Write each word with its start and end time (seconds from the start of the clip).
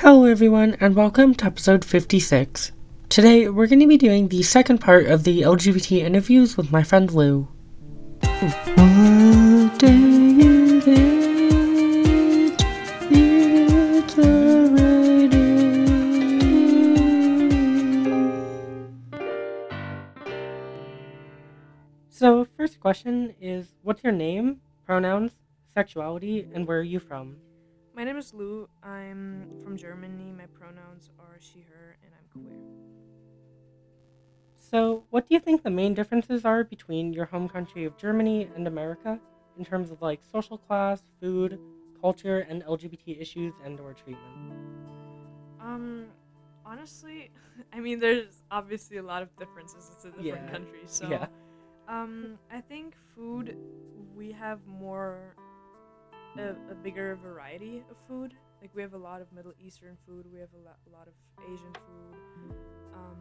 Hello, 0.00 0.26
everyone, 0.26 0.76
and 0.78 0.94
welcome 0.94 1.34
to 1.34 1.46
episode 1.46 1.84
56. 1.84 2.70
Today, 3.08 3.48
we're 3.48 3.66
going 3.66 3.80
to 3.80 3.86
be 3.88 3.96
doing 3.96 4.28
the 4.28 4.44
second 4.44 4.78
part 4.78 5.06
of 5.06 5.24
the 5.24 5.42
LGBT 5.42 5.98
interviews 5.98 6.56
with 6.56 6.70
my 6.70 6.84
friend 6.84 7.10
Lou. 7.10 7.48
So, 22.08 22.46
first 22.56 22.78
question 22.78 23.34
is 23.40 23.74
What's 23.82 24.04
your 24.04 24.12
name, 24.12 24.60
pronouns, 24.86 25.32
sexuality, 25.74 26.46
and 26.54 26.68
where 26.68 26.78
are 26.78 26.82
you 26.84 27.00
from? 27.00 27.38
My 27.98 28.04
name 28.04 28.16
is 28.16 28.32
Lou. 28.32 28.68
I'm 28.80 29.48
from 29.64 29.76
Germany. 29.76 30.30
My 30.30 30.46
pronouns 30.46 31.10
are 31.18 31.36
she, 31.40 31.66
her, 31.68 31.96
and 32.04 32.12
I'm 32.14 32.40
queer. 32.40 32.56
So, 34.54 35.02
what 35.10 35.28
do 35.28 35.34
you 35.34 35.40
think 35.40 35.64
the 35.64 35.70
main 35.70 35.94
differences 35.94 36.44
are 36.44 36.62
between 36.62 37.12
your 37.12 37.24
home 37.24 37.48
country 37.48 37.84
of 37.86 37.96
Germany 37.96 38.48
and 38.54 38.68
America 38.68 39.18
in 39.58 39.64
terms 39.64 39.90
of 39.90 40.00
like 40.00 40.20
social 40.22 40.58
class, 40.58 41.02
food, 41.20 41.58
culture, 42.00 42.46
and 42.48 42.62
LGBT 42.62 43.20
issues 43.20 43.52
and 43.64 43.80
or 43.80 43.94
treatment? 43.94 44.52
Um, 45.60 46.04
honestly, 46.64 47.32
I 47.72 47.80
mean, 47.80 47.98
there's 47.98 48.44
obviously 48.48 48.98
a 48.98 49.02
lot 49.02 49.22
of 49.22 49.36
differences. 49.36 49.90
It's 49.92 50.04
a 50.04 50.10
different 50.10 50.46
Yeah. 50.46 50.52
country, 50.52 50.82
so 50.86 51.08
Yeah. 51.10 51.26
um, 51.88 52.38
I 52.48 52.60
think 52.60 52.94
food 53.16 53.56
we 54.14 54.30
have 54.30 54.64
more 54.68 55.34
a, 56.36 56.50
a 56.70 56.74
bigger 56.74 57.16
variety 57.16 57.82
of 57.90 57.96
food. 58.06 58.34
Like 58.60 58.70
we 58.74 58.82
have 58.82 58.94
a 58.94 58.98
lot 58.98 59.20
of 59.20 59.32
Middle 59.32 59.52
Eastern 59.64 59.96
food. 60.06 60.26
We 60.32 60.40
have 60.40 60.48
a 60.54 60.64
lot, 60.66 60.76
a 60.86 60.96
lot 60.96 61.06
of 61.08 61.14
Asian 61.44 61.72
food. 61.74 62.54
Um, 62.94 63.16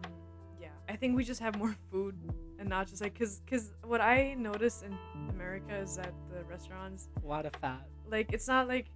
yeah, 0.59 0.69
I 0.89 0.95
think 0.95 1.15
we 1.15 1.23
just 1.23 1.39
have 1.41 1.57
more 1.57 1.75
food 1.91 2.15
and 2.59 2.67
not 2.67 2.87
just 2.87 3.01
like 3.01 3.17
cause 3.17 3.41
cause 3.49 3.71
what 3.83 4.01
I 4.01 4.33
notice 4.33 4.81
in 4.81 4.97
America 5.29 5.75
is 5.77 5.95
that 5.97 6.11
the 6.31 6.43
restaurants 6.45 7.09
A 7.23 7.27
lot 7.27 7.45
of 7.45 7.53
fat. 7.61 7.85
like 8.09 8.33
it's 8.33 8.47
not 8.47 8.67
like 8.67 8.87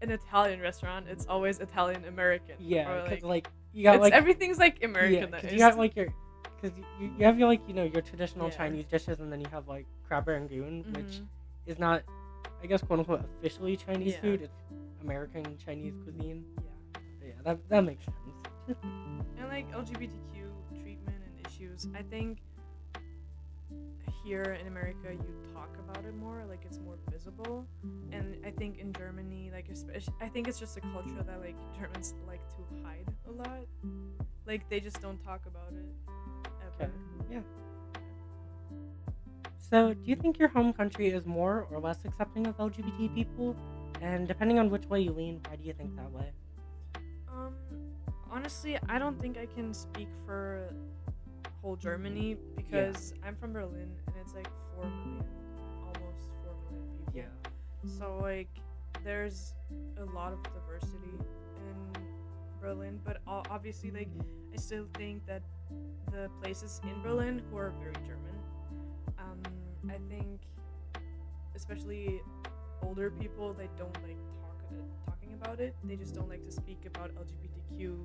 an 0.00 0.10
Italian 0.10 0.60
restaurant. 0.60 1.06
It's 1.08 1.26
always 1.26 1.58
Italian 1.58 2.04
American. 2.06 2.54
Yeah, 2.58 3.02
because 3.02 3.22
like, 3.22 3.24
like, 3.24 3.48
you 3.72 3.82
got 3.82 3.96
it's, 3.96 4.02
like 4.02 4.12
everything's 4.12 4.58
like 4.58 4.78
yeah, 4.80 5.26
because 5.26 5.52
you 5.52 5.58
got 5.58 5.76
like 5.76 5.94
your 5.96 6.08
because 6.60 6.76
you, 7.00 7.12
you 7.18 7.26
have 7.26 7.38
your 7.38 7.48
like 7.48 7.60
you 7.68 7.74
know 7.74 7.84
your 7.84 8.00
traditional 8.02 8.48
Yeah. 8.48 8.56
Chinese 8.56 8.86
dishes 8.86 9.20
and 9.20 9.30
then 9.30 9.40
you 9.40 9.46
have 9.50 9.68
like 9.68 9.86
crab 10.06 10.26
rangoon, 10.28 10.84
which 10.92 11.04
Mhm. 11.20 11.26
is 11.66 11.78
not 11.78 12.02
I 12.62 12.66
guess 12.66 12.82
quote 12.82 13.00
unquote 13.00 13.24
officially 13.38 13.76
Chinese 13.76 14.14
Yeah. 14.14 14.20
food. 14.20 14.42
It's 14.42 14.54
American 15.02 15.56
Chinese 15.58 15.94
cuisine. 16.02 16.44
yeah, 16.56 17.00
But 17.20 17.26
yeah, 17.28 17.32
that 17.44 17.68
that 17.68 17.84
makes 17.84 18.04
sense. 18.04 18.16
and 19.38 19.48
like 19.48 19.70
LGBTQ 19.72 20.80
treatment 20.82 21.22
and 21.24 21.46
issues. 21.46 21.86
I 21.94 22.02
think 22.02 22.38
here 24.24 24.58
in 24.60 24.66
America 24.66 25.12
you 25.12 25.34
talk 25.54 25.70
about 25.78 26.04
it 26.04 26.14
more, 26.16 26.44
like 26.48 26.64
it's 26.64 26.78
more 26.78 26.96
visible, 27.10 27.66
and 28.12 28.36
I 28.44 28.50
think 28.50 28.78
in 28.78 28.92
Germany, 28.92 29.50
like 29.52 29.68
especially, 29.70 30.14
I 30.20 30.28
think 30.28 30.48
it's 30.48 30.58
just 30.58 30.76
a 30.76 30.80
culture 30.80 31.22
that 31.26 31.40
like 31.40 31.56
Germans 31.78 32.14
like 32.26 32.40
to 32.50 32.62
hide 32.84 33.06
a 33.26 33.30
lot. 33.32 33.66
Like 34.46 34.68
they 34.68 34.80
just 34.80 35.00
don't 35.00 35.22
talk 35.22 35.46
about 35.46 35.72
it 35.72 35.86
ever. 36.66 36.92
Okay. 37.30 37.42
So, 39.68 39.92
do 39.92 40.00
you 40.10 40.16
think 40.16 40.38
your 40.38 40.48
home 40.48 40.72
country 40.72 41.08
is 41.08 41.26
more 41.26 41.66
or 41.70 41.78
less 41.78 42.04
accepting 42.04 42.46
of 42.46 42.56
LGBT 42.56 43.14
people? 43.14 43.54
And 44.00 44.26
depending 44.26 44.58
on 44.58 44.70
which 44.70 44.86
way 44.86 45.00
you 45.00 45.12
lean, 45.12 45.40
why 45.48 45.56
do 45.56 45.64
you 45.64 45.74
think 45.74 45.94
that 45.96 46.10
way? 46.10 46.32
Um, 47.28 47.54
honestly, 48.30 48.78
I 48.88 48.98
don't 48.98 49.20
think 49.20 49.36
I 49.36 49.46
can 49.46 49.74
speak 49.74 50.08
for 50.24 50.72
whole 51.60 51.76
Germany 51.76 52.36
because 52.56 53.12
I'm 53.24 53.34
from 53.36 53.52
Berlin 53.52 53.90
and 54.06 54.16
it's 54.22 54.32
like 54.34 54.48
four 54.74 54.84
million, 54.84 55.24
almost 55.82 56.30
four 56.44 56.54
million 56.70 56.88
people. 57.04 57.12
Yeah. 57.14 57.90
So 57.98 58.18
like, 58.22 58.48
there's 59.04 59.54
a 59.98 60.04
lot 60.14 60.32
of 60.32 60.42
diversity 60.44 61.18
in 61.56 61.76
Berlin, 62.60 63.00
but 63.04 63.18
o- 63.26 63.42
obviously, 63.50 63.90
like, 63.90 64.08
I 64.52 64.56
still 64.56 64.86
think 64.94 65.26
that 65.26 65.42
the 66.12 66.30
places 66.40 66.80
in 66.84 67.02
Berlin 67.02 67.42
who 67.50 67.58
are 67.58 67.72
very 67.82 67.94
German, 68.06 68.37
I 69.90 69.98
think, 70.08 70.40
especially 71.54 72.22
older 72.82 73.10
people, 73.10 73.52
they 73.52 73.68
don't 73.76 73.94
like 74.06 74.16
talk 74.40 74.56
uh, 74.70 75.10
talking 75.10 75.34
about 75.34 75.60
it. 75.60 75.74
They 75.84 75.96
just 75.96 76.14
don't 76.14 76.28
like 76.28 76.44
to 76.44 76.52
speak 76.52 76.84
about 76.86 77.10
LGBTQ 77.14 77.96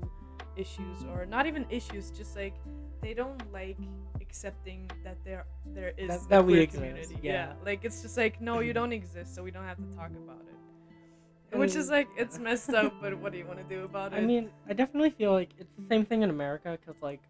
issues 0.55 1.03
or 1.11 1.25
not 1.25 1.45
even 1.45 1.65
issues, 1.69 2.11
just 2.11 2.35
like 2.35 2.55
they 3.01 3.13
don't 3.13 3.41
like 3.51 3.77
accepting 4.21 4.89
that 5.03 5.17
there 5.25 5.45
there 5.73 5.93
is 5.97 6.07
That- 6.09 6.29
that 6.29 6.45
we 6.45 6.59
exist, 6.59 6.81
community. 6.83 7.17
yeah. 7.21 7.53
like 7.65 7.83
it's 7.85 8.01
just 8.01 8.17
like 8.17 8.39
no, 8.41 8.59
you 8.61 8.73
don't 8.73 8.93
exist, 8.93 9.35
so 9.35 9.43
we 9.43 9.51
don't 9.51 9.65
have 9.65 9.77
to 9.77 9.95
talk 9.97 10.11
about 10.11 10.41
it. 10.47 11.57
Which 11.57 11.75
is 11.75 11.89
like 11.89 12.07
it's 12.17 12.39
messed 12.39 12.71
up, 12.73 12.93
but 12.99 13.15
what 13.19 13.31
do 13.31 13.37
you 13.37 13.45
want 13.45 13.59
to 13.59 13.65
do 13.65 13.83
about 13.83 14.13
it? 14.13 14.17
I 14.17 14.21
mean, 14.21 14.49
I 14.67 14.73
definitely 14.73 15.11
feel 15.11 15.31
like 15.33 15.49
it's 15.59 15.71
the 15.77 15.85
same 15.87 16.03
thing 16.03 16.23
in 16.23 16.31
America 16.31 16.79
because, 16.79 16.99
like, 16.99 17.21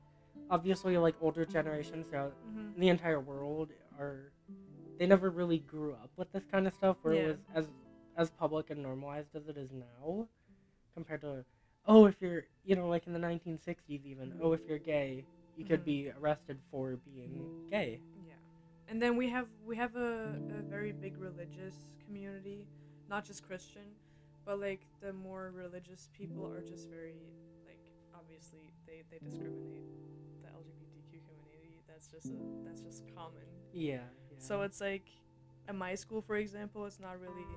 obviously, 0.49 0.97
like 0.97 1.15
older 1.21 1.45
generations 1.45 2.07
throughout 2.07 2.33
Mhm. 2.55 2.77
the 2.77 2.87
entire 2.87 3.19
world 3.19 3.69
are 3.99 4.31
they 5.03 5.07
never 5.07 5.29
really 5.29 5.59
grew 5.59 5.91
up 5.91 6.09
with 6.15 6.31
this 6.31 6.45
kind 6.49 6.65
of 6.65 6.71
stuff 6.73 6.95
where 7.01 7.15
Yeah. 7.15 7.23
it 7.23 7.27
was 7.27 7.37
as 7.53 7.67
as 8.15 8.29
public 8.29 8.69
and 8.69 8.81
normalized 8.81 9.35
as 9.35 9.47
it 9.49 9.57
is 9.57 9.69
now, 9.73 10.29
compared 10.93 11.19
to 11.21 11.43
oh, 11.85 12.05
if 12.05 12.15
you're 12.21 12.45
you 12.63 12.77
know 12.77 12.87
like 12.87 13.05
in 13.05 13.11
the 13.11 13.19
1960s 13.19 14.05
even 14.05 14.33
oh, 14.41 14.53
if 14.53 14.61
you're 14.65 14.79
gay, 14.79 15.25
you 15.57 15.65
could 15.65 15.81
Mhm. 15.81 15.85
be 15.93 16.09
arrested 16.11 16.61
for 16.71 16.95
being 16.95 17.35
gay. 17.69 17.99
Yeah, 18.25 18.39
and 18.87 19.01
then 19.01 19.17
we 19.17 19.27
have 19.27 19.49
we 19.65 19.75
have 19.75 19.93
a, 19.97 20.39
a 20.59 20.61
very 20.69 20.93
big 20.93 21.17
religious 21.17 21.75
community, 22.05 22.69
not 23.09 23.25
just 23.25 23.43
Christian, 23.43 23.97
but 24.45 24.57
like 24.61 24.87
the 25.01 25.11
more 25.11 25.51
religious 25.51 26.07
people 26.13 26.47
are 26.47 26.61
just 26.61 26.87
very 26.89 27.19
like 27.67 27.83
obviously 28.15 28.71
they 28.87 29.03
they 29.11 29.19
discriminate 29.19 29.83
the 30.43 30.47
LGBTQ 30.47 31.19
community. 31.27 31.83
That's 31.89 32.07
just 32.07 32.27
a 32.31 32.39
that's 32.63 32.81
just 32.81 33.03
common. 33.13 33.43
Yeah. 33.73 34.07
So 34.43 34.61
it's 34.63 34.81
like 34.81 35.07
at 35.69 35.75
my 35.75 35.95
school, 35.95 36.21
for 36.21 36.35
example, 36.35 36.85
it's 36.85 36.99
not 36.99 37.15
really. 37.21 37.47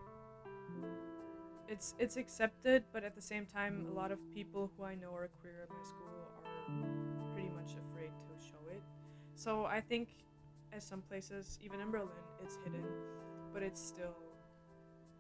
It's 1.69 1.97
it's 1.99 2.17
accepted, 2.17 2.85
but 2.93 3.03
at 3.03 3.17
the 3.17 3.21
same 3.21 3.45
time, 3.45 3.87
a 3.91 3.93
lot 3.93 4.13
of 4.13 4.21
people 4.33 4.71
who 4.77 4.85
I 4.85 4.95
know 4.95 5.11
are 5.13 5.29
queer 5.41 5.59
at 5.65 5.69
my 5.69 5.83
school 5.83 6.15
are 6.39 7.33
pretty 7.35 7.49
much 7.51 7.73
afraid 7.75 8.13
to 8.29 8.33
show 8.39 8.63
it. 8.71 8.83
So 9.35 9.65
I 9.65 9.81
think, 9.81 10.09
at 10.73 10.81
some 10.81 11.03
places, 11.03 11.59
even 11.61 11.81
in 11.81 11.91
Berlin, 11.91 12.23
it's 12.41 12.57
hidden, 12.63 12.85
but 13.53 13.65
it's 13.65 13.83
still 13.83 14.15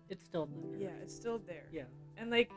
it's 0.08 0.24
still 0.24 0.46
there. 0.46 0.78
yeah, 0.78 1.02
it's 1.02 1.14
still 1.16 1.40
there. 1.48 1.66
Yeah. 1.72 1.90
And 2.16 2.30
like, 2.30 2.52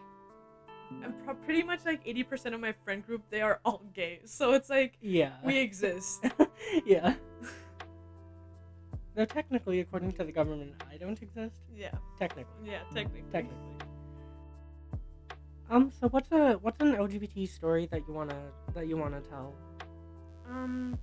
I'm 1.03 1.15
pro- 1.25 1.33
pretty 1.33 1.63
much 1.63 1.79
like 1.83 2.05
80% 2.05 2.53
of 2.53 2.59
my 2.59 2.73
friend 2.85 3.03
group, 3.03 3.23
they 3.31 3.41
are 3.41 3.59
all 3.65 3.81
gay. 3.95 4.19
So 4.25 4.53
it's 4.53 4.69
like 4.69 4.99
Yeah. 5.01 5.33
we 5.43 5.57
exist. 5.67 6.23
yeah. 6.85 7.15
Though 9.19 9.25
technically, 9.25 9.81
according 9.81 10.13
to 10.13 10.24
the 10.24 10.31
government, 10.31 10.81
I 10.90 10.96
don't 10.96 11.22
exist. 11.22 11.59
yeah, 11.75 11.91
Technically. 12.18 12.53
yeah, 12.63 12.84
technically. 12.94 13.30
Technically. 13.30 13.75
Um. 15.69 15.91
So 16.00 16.07
what's 16.07 16.31
a 16.31 16.53
what's 16.62 16.80
an 16.80 16.96
LGBT 16.96 17.50
story 17.50 17.85
that 17.91 18.07
you 18.07 18.13
wanna 18.13 18.40
that 18.74 18.88
you 18.88 18.96
wanna 18.96 19.19
tell? 19.19 19.53
Um, 20.50 20.97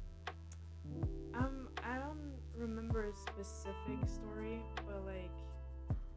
um, 1.34 1.68
I 1.84 1.98
don't 1.98 2.32
remember 2.56 3.04
a 3.04 3.14
specific 3.14 4.08
story, 4.08 4.62
but 4.86 5.04
like 5.04 5.36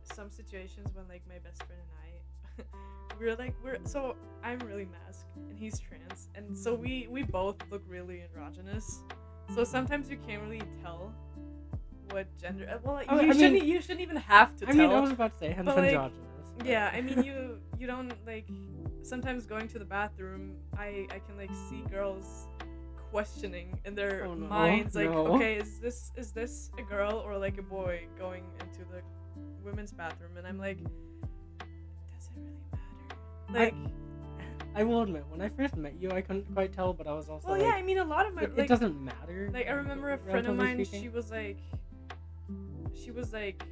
some 0.03 0.29
situations 0.29 0.91
when 0.95 1.05
like 1.09 1.23
my 1.27 1.39
best 1.39 1.61
friend 1.63 1.81
and 1.83 2.63
I, 2.63 3.15
we're 3.19 3.35
like 3.35 3.53
we're 3.61 3.79
so 3.83 4.15
I'm 4.41 4.59
really 4.59 4.87
masked 4.87 5.35
and 5.35 5.59
he's 5.59 5.77
trans, 5.81 6.29
and 6.33 6.57
so 6.57 6.73
we 6.73 7.09
we 7.11 7.23
both 7.23 7.57
look 7.69 7.83
really 7.89 8.21
androgynous. 8.21 9.03
So 9.53 9.65
sometimes 9.65 10.09
you 10.09 10.17
can't 10.25 10.41
really 10.41 10.61
tell 10.81 11.11
what 12.11 12.27
gender. 12.37 12.67
uh, 12.69 12.77
Well, 12.83 13.01
Oh, 13.09 13.19
you 13.21 13.29
I 13.29 13.33
shouldn't. 13.33 13.53
mean- 13.53 13.65
you 13.65 13.81
shouldn't 13.81 14.01
even 14.01 14.17
have 14.17 14.55
to 14.57 14.65
I 14.67 14.71
tell. 14.71 14.77
mean, 14.87 14.91
I 14.91 14.99
was 14.99 15.11
about 15.11 15.33
to 15.33 15.39
say 15.39 15.49
hence 15.51 15.67
like, 15.67 15.77
androgynous. 15.77 16.47
but- 16.57 16.65
Yeah, 16.67 16.91
I 16.93 17.01
mean 17.01 17.23
you 17.29 17.59
you 17.79 17.87
don't 17.87 18.13
like 18.25 18.47
sometimes 19.01 19.45
going 19.45 19.67
to 19.69 19.79
the 19.79 19.85
bathroom 19.85 20.55
I 20.77 21.07
I 21.15 21.19
can 21.25 21.35
like 21.37 21.51
see 21.69 21.81
girls 21.89 22.47
questioning 23.11 23.79
in 23.85 23.95
their 23.95 24.25
Oh, 24.25 24.35
no, 24.35 24.45
minds 24.47 24.93
like 24.95 25.09
no. 25.09 25.27
okay 25.35 25.55
is 25.55 25.79
this 25.79 26.11
is 26.15 26.31
this 26.31 26.69
a 26.77 26.83
girl 26.83 27.23
or 27.25 27.37
like 27.37 27.57
a 27.57 27.63
boy 27.63 28.05
going 28.19 28.43
into 28.59 28.81
the 28.91 29.01
women's 29.63 29.91
bathroom 29.91 30.33
and 30.37 30.45
I'm 30.45 30.59
like 30.59 30.77
does 32.13 32.27
it 32.27 32.37
really 32.37 32.51
matter 33.51 33.59
like 33.59 33.73
I 34.75 34.83
will 34.83 35.01
admit, 35.01 35.23
when 35.29 35.41
I 35.41 35.49
first 35.49 35.75
met 35.75 35.95
you, 35.99 36.11
I 36.11 36.21
couldn't 36.21 36.45
quite 36.53 36.71
tell, 36.71 36.93
but 36.93 37.07
I 37.07 37.13
was 37.13 37.27
also 37.27 37.47
well 37.47 37.57
like, 37.57 37.65
yeah 37.67 37.73
I 37.73 37.81
mean 37.81 37.97
a 37.97 38.03
lot 38.03 38.27
of 38.27 38.35
my 38.35 38.43
it, 38.43 38.51
like 38.55 38.65
it 38.65 38.67
doesn't 38.67 39.03
matter. 39.03 39.49
like 39.51 39.67
I 39.67 39.71
remember 39.71 40.11
a 40.11 40.17
friend 40.19 40.45
of 40.45 40.55
mine 40.55 40.75
speaking. 40.85 41.01
she 41.01 41.09
was 41.09 41.31
like 41.31 41.57
she 42.93 43.11
was 43.11 43.33
like 43.33 43.63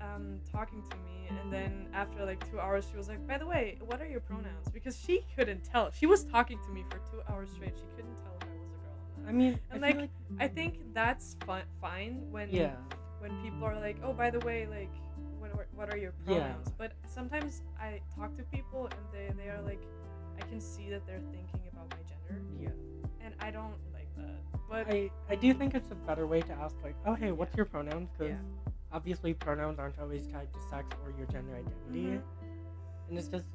um, 0.00 0.40
talking 0.50 0.82
to 0.90 0.96
me, 0.98 1.28
and 1.28 1.52
then 1.52 1.88
after 1.92 2.24
like 2.24 2.48
two 2.50 2.58
hours, 2.60 2.86
she 2.90 2.96
was 2.96 3.08
like, 3.08 3.26
"By 3.26 3.38
the 3.38 3.46
way, 3.46 3.78
what 3.84 4.00
are 4.00 4.06
your 4.06 4.20
pronouns?" 4.20 4.68
Because 4.72 4.98
she 4.98 5.24
couldn't 5.36 5.64
tell. 5.64 5.90
She 5.90 6.06
was 6.06 6.24
talking 6.24 6.58
to 6.66 6.70
me 6.70 6.84
for 6.90 6.98
two 7.10 7.20
hours 7.28 7.50
straight. 7.50 7.74
She 7.76 7.86
couldn't 7.96 8.16
tell 8.16 8.34
if 8.40 8.48
I 8.48 8.54
was 8.62 8.70
a 8.72 8.78
girl. 8.78 8.96
Or 9.18 9.22
not. 9.24 9.28
I 9.28 9.32
mean, 9.32 9.60
And, 9.70 9.84
I 9.84 9.92
feel 9.92 10.00
like, 10.02 10.10
I 10.38 10.48
think 10.48 10.80
that's 10.94 11.36
fun, 11.46 11.62
fine 11.80 12.30
when 12.30 12.48
yeah, 12.50 12.76
when 13.18 13.30
people 13.42 13.64
are 13.66 13.78
like, 13.78 13.98
"Oh, 14.02 14.12
by 14.12 14.30
the 14.30 14.40
way, 14.40 14.66
like, 14.66 14.92
what 15.38 15.54
what, 15.56 15.66
what 15.74 15.92
are 15.92 15.98
your 15.98 16.12
Yeah. 16.26 16.38
pronouns?" 16.40 16.70
But 16.78 16.92
sometimes 17.06 17.62
I 17.78 18.00
talk 18.16 18.36
to 18.36 18.42
people 18.44 18.86
and 18.86 19.00
they 19.12 19.32
they 19.42 19.50
are 19.50 19.60
like, 19.62 19.82
I 20.38 20.42
can 20.48 20.60
see 20.60 20.88
that 20.90 21.06
they're 21.06 21.20
thinking 21.30 21.68
about 21.72 21.90
my 21.90 22.02
gender, 22.08 22.40
yeah. 22.58 22.70
and 23.20 23.34
I 23.40 23.50
don't 23.50 23.74
like 23.89 23.89
that. 24.20 24.60
But 24.68 24.88
I 24.88 25.10
I 25.28 25.34
do 25.36 25.52
think 25.54 25.74
it's 25.74 25.90
a 25.90 25.94
better 25.94 26.26
way 26.26 26.40
to 26.42 26.52
ask 26.52 26.76
like, 26.82 26.96
oh 27.06 27.14
hey, 27.14 27.32
what's 27.32 27.56
your 27.56 27.66
pronouns? 27.66 28.08
Because 28.16 28.32
Yeah. 28.32 28.66
obviously 28.92 29.34
pronouns 29.34 29.78
aren't 29.78 29.98
always 29.98 30.26
tied 30.26 30.52
to 30.52 30.60
sex 30.70 30.86
or 31.04 31.10
your 31.18 31.26
gender 31.26 31.54
identity, 31.56 32.06
Mhm. 32.06 32.22
and 33.08 33.18
it's 33.18 33.28
just 33.28 33.46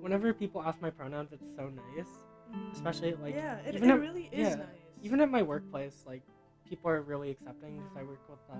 whenever 0.00 0.32
people 0.32 0.62
ask 0.62 0.80
my 0.82 0.90
pronouns, 0.90 1.32
it's 1.32 1.46
so 1.56 1.68
nice. 1.68 2.08
Mhm. 2.52 2.72
Especially 2.72 3.14
like 3.14 3.34
yeah, 3.34 3.58
it, 3.58 3.74
even 3.76 3.90
it 3.90 3.94
at- 3.94 4.00
really 4.00 4.26
is 4.26 4.38
yeah, 4.50 4.54
nice. 4.56 4.68
even 5.02 5.20
at 5.20 5.30
my 5.30 5.42
workplace, 5.42 6.04
like 6.06 6.22
people 6.68 6.90
are 6.90 7.02
really 7.02 7.30
accepting 7.30 7.78
because 7.78 7.96
I 7.96 8.02
work 8.02 8.20
with 8.28 8.38
uh, 8.50 8.54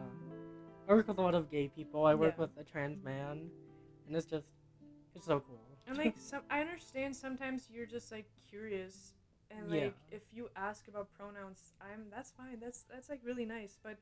I 0.89 0.95
work 0.95 1.09
with 1.09 1.19
a 1.19 1.23
lot 1.23 1.35
of 1.35 1.51
gay 1.51 1.69
people. 1.69 2.05
I 2.07 2.15
work 2.15 2.35
Yeah. 2.37 2.43
with 2.43 2.57
a 2.59 2.65
trans 2.65 3.03
man, 3.03 3.51
and 4.07 4.17
it's 4.17 4.27
just 4.27 4.47
it's 5.15 5.27
so 5.27 5.41
cool. 5.41 5.61
And 5.87 5.97
like 5.99 6.17
some, 6.31 6.43
I 6.51 6.61
understand 6.61 7.15
sometimes 7.15 7.69
you're 7.71 7.87
just 7.87 8.11
like 8.11 8.27
curious, 8.49 9.15
and 9.51 9.71
like 9.71 9.81
Yeah. 9.81 9.91
if 10.11 10.23
you 10.33 10.51
ask 10.57 10.89
about 10.89 11.09
pronouns, 11.13 11.73
I'm 11.81 12.07
that's 12.11 12.31
fine. 12.33 12.59
That's 12.61 12.83
that's 12.93 13.09
like 13.09 13.21
really 13.25 13.45
nice. 13.45 13.79
But 13.83 13.99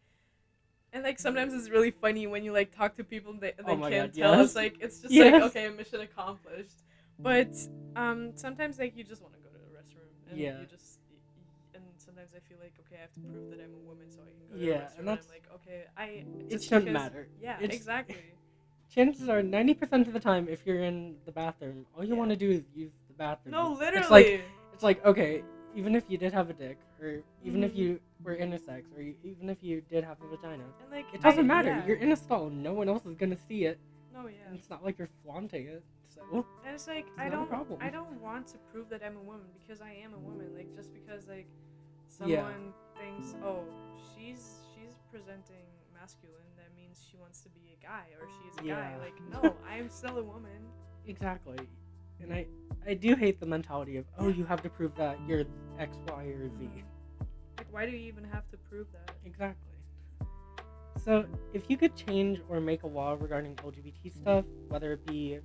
and 0.93 1.03
like 1.05 1.19
sometimes 1.19 1.55
it's 1.55 1.71
really 1.71 1.91
funny 1.91 2.27
when 2.27 2.44
you 2.44 2.53
like 2.53 2.75
talk 2.75 2.97
to 2.97 3.05
people 3.05 3.33
and 3.33 3.41
they, 3.41 3.53
they 3.56 3.73
Oh 3.73 3.77
can't 3.77 4.12
God, 4.12 4.15
tell. 4.15 4.33
yes. 4.35 4.47
It's 4.47 4.56
like 4.56 4.77
it's 4.81 5.00
just 5.00 5.15
Yes. 5.15 5.33
like 5.33 5.43
okay, 5.50 5.69
mission 5.71 6.00
accomplished. 6.00 6.83
But 7.23 7.53
um, 7.97 8.33
sometimes 8.35 8.79
like 8.79 8.97
you 8.97 9.05
just 9.05 9.23
want 9.23 9.35
to 9.35 9.41
go 9.41 9.49
to 9.49 9.59
the 9.59 9.71
restroom 9.79 10.11
and 10.31 10.41
Yeah. 10.41 10.61
you 10.61 10.67
just. 10.67 10.99
And 11.75 11.83
sometimes 11.97 12.33
I 12.37 12.41
feel 12.49 12.59
like 12.61 12.75
okay, 12.81 12.97
I 12.99 13.00
have 13.00 13.15
to 13.15 13.21
prove 13.21 13.49
that 13.50 13.59
I'm 13.65 13.73
a 13.75 13.88
woman 13.88 14.11
so 14.11 14.21
I 14.21 14.31
can 14.37 14.45
go 14.50 14.56
to 14.56 14.61
Yeah, 14.61 14.75
the 14.75 14.85
restroom. 14.85 14.99
and 15.00 15.09
And, 15.09 15.19
I'm 15.19 15.29
like 15.31 15.47
okay, 15.56 15.85
I. 15.97 16.25
It 16.50 16.62
shouldn't 16.62 16.91
matter. 16.93 17.29
Yeah, 17.41 17.56
It's- 17.59 17.75
exactly. 17.75 18.17
Chances 18.95 19.27
are 19.31 19.43
ninety 19.43 19.73
percent 19.73 20.06
of 20.06 20.12
the 20.12 20.21
time, 20.21 20.49
if 20.50 20.67
you're 20.67 20.81
in 20.85 21.17
the 21.25 21.33
bathroom, 21.33 21.87
all 21.97 22.05
you 22.05 22.12
Yeah. 22.12 22.19
want 22.19 22.31
to 22.31 22.37
do 22.37 22.50
is 22.50 22.65
use 22.75 22.93
the 23.09 23.15
bathroom. 23.15 23.53
No, 23.53 23.73
literally. 23.73 24.00
It's 24.03 24.11
like 24.11 24.45
it's 24.82 24.84
like 24.84 25.05
okay, 25.06 25.44
even 25.76 25.94
if 25.94 26.02
you 26.08 26.19
did 26.19 26.32
have 26.34 26.50
a 26.50 26.52
dick, 26.52 26.76
or 27.00 27.23
even 27.44 27.62
if 27.62 27.73
Mhm. 27.73 27.76
you 27.76 28.00
were 28.25 28.34
intersex, 28.37 28.82
or 28.96 29.00
you, 29.02 29.14
even 29.23 29.49
if 29.49 29.62
you 29.62 29.81
did 29.88 30.02
have 30.02 30.20
a 30.20 30.26
vagina, 30.26 30.64
and 30.82 30.90
like 30.90 31.06
it 31.14 31.23
doesn't 31.23 31.49
I- 31.49 31.55
matter. 31.55 31.69
yeah. 31.70 31.87
You're 31.87 31.99
in 32.02 32.11
a 32.11 32.17
stall. 32.17 32.50
No 32.50 32.73
one 32.75 32.88
else 32.88 33.06
is 33.06 33.14
gonna 33.14 33.37
see 33.49 33.64
it, 33.64 33.79
No, 34.12 34.26
yeah. 34.26 34.38
and 34.49 34.58
it's 34.58 34.69
not 34.69 34.82
like 34.84 34.99
you're 34.99 35.14
flaunting 35.23 35.69
it. 35.69 35.84
So 36.08 36.20
And 36.67 36.75
it's 36.75 36.88
like 36.88 37.06
It's 37.06 37.17
I 37.19 37.29
don't. 37.29 37.49
I 37.81 37.90
don't 37.90 38.20
want 38.20 38.49
to 38.49 38.58
prove 38.73 38.88
that 38.90 39.02
I'm 39.06 39.17
a 39.17 39.23
woman 39.23 39.46
because 39.61 39.81
I 39.81 39.93
am 40.05 40.14
a 40.14 40.19
woman. 40.19 40.52
Like 40.58 40.75
just 40.75 40.93
because 40.93 41.28
like 41.28 41.46
Yeah. 42.26 42.43
someone 42.43 42.75
thinks, 42.99 43.35
oh, 43.44 43.62
she's 44.11 44.43
she's 44.75 44.99
presenting 45.12 45.64
masculine, 45.94 46.50
that 46.56 46.75
means 46.76 47.00
she 47.08 47.17
wants 47.19 47.40
to 47.43 47.49
be 47.50 47.64
a 47.78 47.82
guy 47.87 48.06
or 48.20 48.26
she's 48.43 48.58
a 48.58 48.67
guy. 48.69 48.99
Like 48.99 49.14
no, 49.31 49.55
I 49.73 49.76
am 49.76 49.88
still 49.88 50.19
a 50.19 50.25
woman. 50.25 50.61
exactly, 51.06 51.58
and 52.23 52.33
I 52.33 52.47
I 52.87 52.95
do 52.95 53.15
hate 53.15 53.41
the 53.41 53.47
mentality 53.47 53.97
of 53.97 54.05
oh 54.19 54.29
you 54.29 54.45
have 54.45 54.63
to 54.63 54.71
prove 54.71 54.95
that 54.97 55.19
you're 55.27 55.45
X, 55.79 55.97
Y, 56.09 56.23
or 56.25 56.49
Z. 56.49 56.69
Like 57.59 57.67
why 57.71 57.87
do 57.87 57.93
you 57.93 57.99
even 58.09 58.25
have 58.25 58.49
to 58.51 58.57
prove 58.57 58.87
that? 58.93 59.15
Exactly. 59.25 59.73
So, 61.05 61.25
if 61.53 61.69
you 61.69 61.77
could 61.77 61.97
change 61.97 62.41
or 62.49 62.61
make 62.61 62.85
a 62.85 62.87
law 62.87 63.17
regarding 63.19 63.57
LGBT 63.57 64.15
stuff, 64.15 64.45
whether 64.69 64.93
it 64.93 65.05
be, 65.07 65.41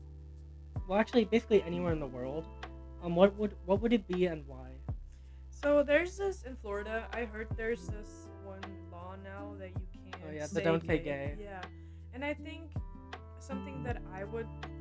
well, 0.87 0.99
actually, 0.99 1.25
basically 1.25 1.63
anywhere 1.63 1.93
in 1.93 1.99
the 1.99 2.07
world, 2.07 2.45
um, 3.01 3.15
what 3.15 3.35
would 3.37 3.55
what 3.65 3.81
would 3.81 3.93
it 3.93 4.07
be 4.07 4.25
and 4.25 4.45
why? 4.45 4.69
So 5.49 5.81
there's 5.81 6.17
this 6.17 6.43
in 6.43 6.55
Florida. 6.57 7.07
I 7.11 7.25
heard 7.25 7.47
there's 7.57 7.87
this 7.87 8.27
one 8.43 8.61
law 8.91 9.15
now 9.23 9.55
that 9.57 9.69
you 9.69 9.87
can't. 10.11 10.23
Oh, 10.27 10.31
yeah, 10.31 10.45
the 10.45 10.61
don't 10.61 10.85
say 10.85 10.99
gay. 10.99 11.35
Yeah, 11.41 11.61
and 12.13 12.23
I 12.23 12.35
think 12.35 12.71
something 13.39 13.81
that 13.83 14.01
I 14.13 14.25
would 14.25 14.47
like 14.47 14.61
to 14.61 14.67
be 14.67 14.76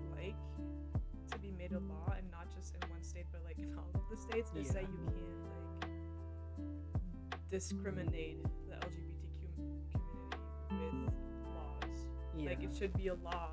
made 1.68 1.76
a 1.76 1.80
law, 1.80 2.14
and 2.16 2.30
not 2.30 2.46
just 2.54 2.74
in 2.74 2.88
one 2.90 3.02
state, 3.02 3.26
but 3.32 3.42
like 3.44 3.58
in 3.58 3.74
all 3.76 3.90
of 3.94 4.00
the 4.10 4.16
states, 4.16 4.50
is 4.54 4.66
Yeah. 4.68 4.72
that 4.74 4.82
you 4.82 4.88
can't 5.06 5.82
like 5.82 5.90
discriminate 7.50 8.42
the 8.68 8.74
LGBTQ 8.74 9.48
community 10.68 11.04
with 11.04 11.14
laws. 11.54 12.08
Yeah. 12.36 12.48
Like 12.50 12.62
it 12.62 12.74
should 12.76 12.96
be 12.96 13.08
a 13.08 13.14
law 13.14 13.50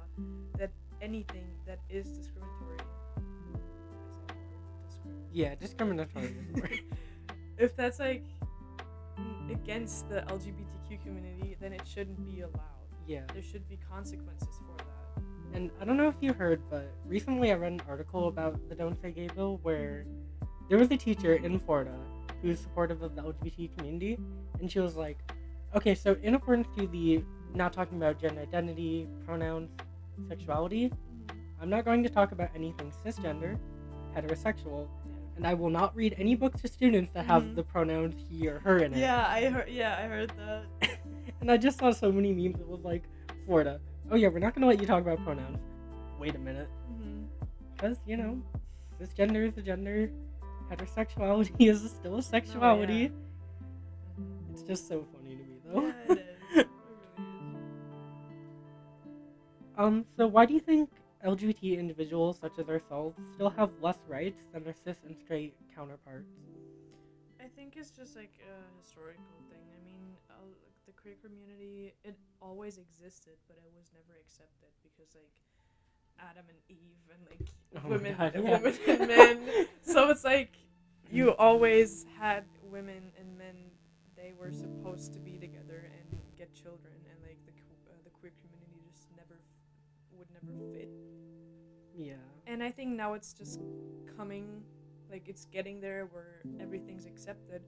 that 0.57 0.71
anything 1.01 1.47
that 1.65 1.79
is 1.89 2.07
discriminatory. 2.07 2.77
Is 2.77 4.15
that 4.27 4.31
a 4.31 4.35
word? 4.35 4.87
Discrimin- 4.87 5.27
yeah, 5.31 5.55
discriminatory 5.55 6.25
is 6.25 6.47
the 6.53 6.61
word. 6.61 6.79
if 7.57 7.75
that's 7.75 7.99
like 7.99 8.25
against 9.49 10.07
the 10.09 10.21
LGBTQ 10.27 11.01
community, 11.03 11.55
then 11.59 11.73
it 11.73 11.85
shouldn't 11.87 12.23
be 12.25 12.41
allowed. 12.41 12.59
Yeah. 13.07 13.25
There 13.33 13.41
should 13.43 13.67
be 13.67 13.77
consequences 13.77 14.47
for 14.67 14.77
that. 14.77 14.92
And 15.53 15.69
I 15.79 15.85
don't 15.85 15.97
know 15.97 16.07
if 16.07 16.15
you 16.21 16.33
heard, 16.33 16.61
but 16.69 16.91
recently 17.05 17.51
I 17.51 17.55
read 17.55 17.73
an 17.73 17.81
article 17.87 18.27
about 18.27 18.57
the 18.69 18.75
Don't 18.75 18.99
Say 19.01 19.11
Gay 19.11 19.27
bill 19.35 19.59
where 19.61 20.05
there 20.69 20.77
was 20.77 20.89
a 20.91 20.97
teacher 20.97 21.33
in 21.35 21.59
Florida 21.59 21.93
who's 22.41 22.59
supportive 22.59 23.01
of 23.03 23.15
the 23.15 23.21
LGBT 23.21 23.75
community, 23.77 24.17
and 24.59 24.69
she 24.71 24.79
was 24.79 24.95
like, 24.95 25.17
okay, 25.75 25.93
so 25.95 26.17
in 26.23 26.35
accordance 26.35 26.67
to 26.77 26.87
the 26.87 27.23
not 27.53 27.71
talking 27.71 27.97
about 27.97 28.19
gender 28.19 28.41
identity, 28.41 29.07
pronouns, 29.25 29.69
sexuality, 30.27 30.91
I'm 31.61 31.69
not 31.69 31.85
going 31.85 32.03
to 32.03 32.09
talk 32.09 32.31
about 32.31 32.49
anything 32.55 32.91
cisgender, 33.05 33.57
heterosexual, 34.15 34.87
and 35.37 35.45
I 35.47 35.53
will 35.53 35.69
not 35.69 35.95
read 35.95 36.15
any 36.17 36.35
books 36.35 36.61
to 36.61 36.67
students 36.67 37.11
that 37.13 37.25
have 37.25 37.43
Mhm. 37.43 37.55
the 37.55 37.63
pronouns 37.63 38.15
he 38.29 38.47
or 38.47 38.59
her 38.59 38.79
in 38.79 38.93
it. 38.93 38.99
Yeah, 38.99 39.25
I 39.27 39.45
heard. 39.49 39.69
Yeah, 39.69 39.97
I 39.97 40.07
heard 40.07 40.31
that. 40.37 40.97
and 41.41 41.49
I 41.51 41.57
just 41.57 41.79
saw 41.79 41.91
so 41.91 42.11
many 42.11 42.33
memes 42.33 42.57
that 42.57 42.67
was 42.67 42.81
like, 42.81 43.03
Florida, 43.45 43.79
oh 44.11 44.15
yeah, 44.15 44.27
we're 44.27 44.39
not 44.39 44.53
gonna 44.53 44.67
let 44.67 44.79
you 44.79 44.87
talk 44.87 45.01
about 45.01 45.23
pronouns. 45.23 45.59
Wait 46.19 46.35
a 46.35 46.39
minute. 46.39 46.69
Because, 47.75 47.97
you 48.05 48.15
know, 48.15 48.41
cisgender 49.01 49.47
is 49.47 49.57
a 49.57 49.61
gender, 49.61 50.09
heterosexuality 50.71 51.67
is 51.69 51.81
still 51.91 52.17
a 52.17 52.21
sexuality. 52.23 53.11
It's 54.51 54.63
just 54.63 54.87
so 54.87 55.05
funny 55.11 55.35
to 55.35 55.43
me, 55.43 55.57
though. 55.65 55.81
Yeah, 55.81 55.93
it 56.05 56.11
is. 56.11 56.17
It 56.17 56.55
really 56.55 56.65
is. 56.65 56.67
um, 59.77 60.05
so 60.15 60.27
why 60.27 60.45
do 60.45 60.53
you 60.53 60.59
think 60.59 60.89
LGBT 61.25 61.79
individuals 61.79 62.37
such 62.39 62.59
as 62.59 62.69
ourselves 62.69 63.17
still 63.33 63.49
have 63.49 63.71
less 63.81 63.97
rights 64.07 64.43
than 64.53 64.63
their 64.63 64.75
cis 64.85 64.97
and 65.05 65.17
straight 65.17 65.55
counterparts? 65.75 66.29
I 67.43 67.47
think 67.47 67.75
it's 67.75 67.91
just 67.91 68.15
like 68.15 68.31
a 68.39 68.79
historical 68.79 69.41
thing. 69.49 69.62
Queer 71.03 71.15
community 71.21 71.93
it 72.03 72.15
always 72.41 72.77
existed, 72.77 73.35
but 73.47 73.57
it 73.57 73.71
was 73.75 73.91
never 73.93 74.17
accepted 74.19 74.71
because 74.81 75.13
like 75.13 75.35
Adam 76.19 76.45
and 76.47 76.57
Eve 76.69 77.03
and 77.11 77.21
like 77.29 77.49
Oh 77.75 77.89
women, 77.89 78.15
God, 78.17 78.31
yeah. 78.35 78.41
women 78.41 78.77
and 78.87 79.07
men. 79.07 79.67
So 79.81 80.09
it's 80.09 80.23
like 80.23 80.55
you 81.11 81.31
always 81.35 82.05
had 82.19 82.45
women 82.71 83.11
and 83.19 83.37
men. 83.37 83.55
They 84.15 84.33
were 84.39 84.51
supposed 84.53 85.13
to 85.13 85.19
be 85.19 85.37
together 85.37 85.89
and 85.91 86.19
get 86.37 86.53
children, 86.53 86.93
and 87.09 87.17
like 87.27 87.39
the 87.45 87.51
uh, 87.91 87.95
the 88.03 88.09
queer 88.11 88.31
community 88.41 88.79
just 88.89 89.07
never 89.17 89.41
would 90.17 90.27
never 90.31 90.57
fit. 90.73 90.89
Yeah. 91.95 92.13
And 92.47 92.63
I 92.63 92.71
think 92.71 92.91
now 92.91 93.13
it's 93.13 93.33
just 93.33 93.59
coming, 94.17 94.63
like 95.11 95.27
it's 95.27 95.45
getting 95.45 95.81
there 95.81 96.07
where 96.11 96.41
everything's 96.61 97.05
accepted, 97.05 97.61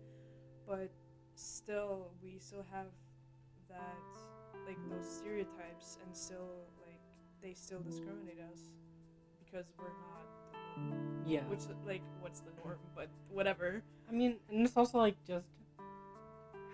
but 0.68 0.89
still 1.36 2.12
we 2.22 2.38
still 2.39 2.65
have 2.72 2.88
that 3.75 4.63
like 4.67 4.77
those 4.89 5.08
stereotypes 5.20 5.98
and 6.03 6.15
still 6.15 6.65
like 6.86 7.00
they 7.44 7.53
still 7.53 7.79
discriminate 7.82 8.39
us 8.51 8.60
because 9.44 9.65
we're 9.77 9.86
not. 10.08 10.25
Yeah. 11.25 11.41
Which 11.48 11.62
like 11.86 12.01
what's 12.22 12.39
the 12.41 12.51
norm? 12.63 12.79
But 12.96 13.10
whatever. 13.32 13.82
I 14.10 14.12
mean, 14.13 14.36
and 14.51 14.65
it's 14.65 14.75
also 14.77 14.98
like 14.98 15.15
just 15.27 15.48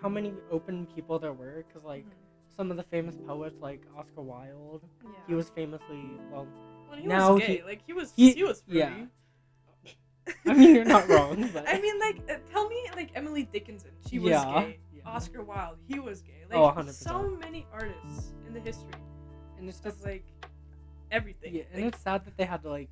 how 0.00 0.08
many 0.08 0.32
open 0.50 0.86
people 0.94 1.18
there 1.18 1.32
were, 1.32 1.64
because 1.68 1.84
like 1.84 2.04
Mhm. 2.04 2.56
some 2.56 2.70
of 2.70 2.76
the 2.76 2.82
famous 2.84 3.16
poets, 3.26 3.56
like 3.60 3.82
Oscar 3.96 4.22
Wilde, 4.22 4.82
yeah. 5.04 5.10
he 5.28 5.34
was 5.34 5.48
famously 5.50 6.02
well. 6.30 6.46
well, 6.90 6.98
he 6.98 7.06
now 7.06 7.34
was 7.34 7.42
gay. 7.42 7.56
he- 7.58 7.62
like 7.62 7.80
he 7.86 7.92
was 7.92 8.12
he- 8.16 8.32
he, 8.32 8.42
was 8.44 8.62
free. 8.62 8.78
yeah. 8.80 9.06
I 10.46 10.54
mean, 10.54 10.74
you're 10.74 10.84
not 10.84 11.08
wrong, 11.08 11.48
but 11.52 11.68
I 11.68 11.80
mean, 11.80 11.98
like, 11.98 12.18
uh, 12.30 12.36
tell 12.52 12.68
me, 12.68 12.78
like 12.94 13.10
Emily 13.14 13.44
Dickinson, 13.44 13.90
she 14.08 14.18
was 14.18 14.30
Yeah, 14.30 14.44
gay. 14.64 14.78
Oscar 15.04 15.42
Wilde, 15.42 15.78
he 15.86 15.98
was 15.98 16.22
gay. 16.22 16.44
Like 16.50 16.76
oh, 16.76 16.90
so 16.90 17.36
many 17.40 17.66
artists 17.72 18.32
in 18.46 18.54
the 18.54 18.60
history. 18.60 18.92
And 19.58 19.68
it's 19.68 19.80
just 19.80 20.04
like 20.04 20.24
everything. 21.10 21.54
Yeah, 21.54 21.62
and 21.72 21.84
like, 21.84 21.94
it's 21.94 22.02
sad 22.02 22.24
that 22.24 22.36
they 22.36 22.44
had 22.44 22.62
to 22.62 22.70
like 22.70 22.90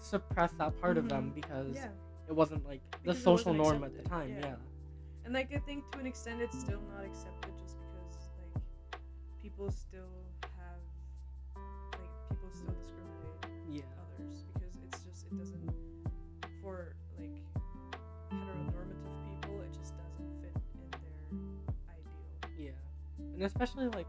suppress 0.00 0.52
that 0.58 0.78
part 0.80 0.96
mm-hmm. 0.96 1.04
of 1.04 1.08
them 1.08 1.24
mm-hmm. 1.26 1.40
because 1.40 1.74
yeah. 1.74 1.88
it 2.28 2.34
wasn't 2.34 2.66
like 2.66 2.80
the 2.90 2.98
because 3.12 3.22
social 3.22 3.54
norm 3.54 3.82
accepted. 3.82 3.98
at 3.98 4.04
the 4.04 4.10
time. 4.10 4.28
Yeah. 4.28 4.46
yeah. 4.46 4.54
And 5.24 5.34
like 5.34 5.54
I 5.54 5.58
think 5.58 5.90
to 5.92 5.98
an 5.98 6.06
extent 6.06 6.40
it's 6.40 6.58
still 6.58 6.80
not 6.94 7.04
accepted 7.04 7.52
just 7.62 7.76
because 7.78 8.28
like 8.38 8.64
people 9.40 9.70
still 9.70 10.00
have 10.58 11.62
like 11.92 12.28
people 12.28 12.48
still 12.52 12.74
discriminate 12.82 13.70
yeah. 13.70 13.82
others 14.02 14.44
because 14.52 14.74
it's 14.84 15.04
just 15.04 15.26
it 15.26 15.38
doesn't 15.38 15.72
for 16.60 16.94
and 23.42 23.50
especially 23.50 23.88
like 23.88 24.06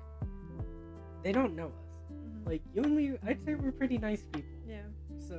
they 1.23 1.31
don't 1.31 1.55
know 1.55 1.67
us. 1.67 1.89
Mhm. 2.13 2.45
Like 2.45 2.61
you 2.75 2.83
and 2.83 2.95
me, 2.95 3.17
I'd 3.25 3.41
say 3.43 3.55
we're 3.55 3.71
pretty 3.71 3.97
nice 3.97 4.23
people. 4.31 4.51
yeah. 4.67 4.85
So, 5.17 5.35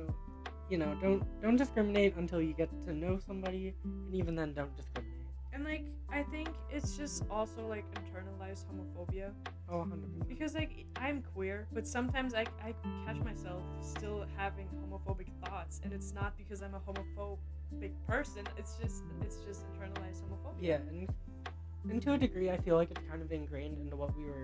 you 0.69 0.77
know, 0.77 0.91
don't 1.01 1.23
don't 1.41 1.55
discriminate 1.55 2.15
until 2.17 2.41
you 2.41 2.53
get 2.53 2.69
to 2.87 2.93
know 2.93 3.19
somebody, 3.19 3.73
and 3.83 4.13
even 4.13 4.35
then, 4.35 4.53
don't 4.53 4.75
discriminate. 4.75 5.13
And 5.53 5.63
like 5.63 5.85
I 6.11 6.23
think 6.23 6.49
it's 6.69 6.97
just 6.97 7.23
also 7.31 7.65
like 7.67 7.85
internalized 7.99 8.65
homophobia 8.69 9.31
Oh, 9.69 9.79
100 9.79 10.11
percent. 10.11 10.27
because 10.27 10.53
like 10.55 10.73
I'm 10.97 11.21
queer, 11.33 11.67
but 11.71 11.87
sometimes 11.87 12.33
I 12.33 12.43
I 12.67 12.73
catch 13.05 13.19
myself 13.23 13.63
still 13.79 14.25
having 14.35 14.67
homophobic 14.81 15.29
thoughts, 15.45 15.79
and 15.83 15.93
it's 15.93 16.11
not 16.13 16.35
because 16.37 16.59
I'm 16.61 16.75
a 16.75 16.81
homophobic 16.87 17.93
person. 18.07 18.43
It's 18.57 18.75
just 18.81 19.03
it's 19.21 19.37
just 19.47 19.61
internalized 19.71 20.19
homophobia. 20.27 20.61
Yeah, 20.71 20.79
and 20.89 21.07
and 21.89 22.01
to 22.01 22.13
a 22.13 22.17
degree, 22.17 22.49
I 22.49 22.57
feel 22.57 22.75
like 22.75 22.91
it's 22.91 23.01
kind 23.09 23.21
of 23.21 23.31
ingrained 23.31 23.77
into 23.79 23.95
what 23.95 24.15
we 24.17 24.25
were 24.25 24.43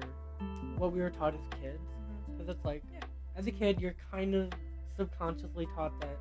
what 0.77 0.91
we 0.91 1.00
were 1.00 1.10
taught 1.12 1.33
as 1.36 1.41
kids. 1.62 1.79
Because 2.31 2.50
it's 2.50 2.65
like, 2.65 2.83
Yeah. 2.91 3.01
as 3.36 3.45
a 3.48 3.51
kid, 3.51 3.79
you're 3.79 3.95
kind 4.12 4.33
of 4.36 4.50
subconsciously 4.98 5.67
taught 5.75 6.00
that 6.01 6.17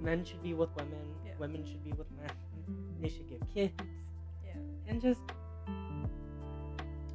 men 0.00 0.24
should 0.24 0.42
be 0.42 0.54
with 0.54 0.74
women, 0.76 1.14
Yeah. 1.26 1.32
women 1.38 1.64
should 1.64 1.84
be 1.84 1.92
with 1.92 2.10
men, 2.12 2.30
Mhm. 2.70 3.00
they 3.02 3.08
should 3.08 3.28
get 3.28 3.46
kids, 3.52 3.74
Yeah. 4.46 4.54
and 4.86 5.00
just 5.00 5.20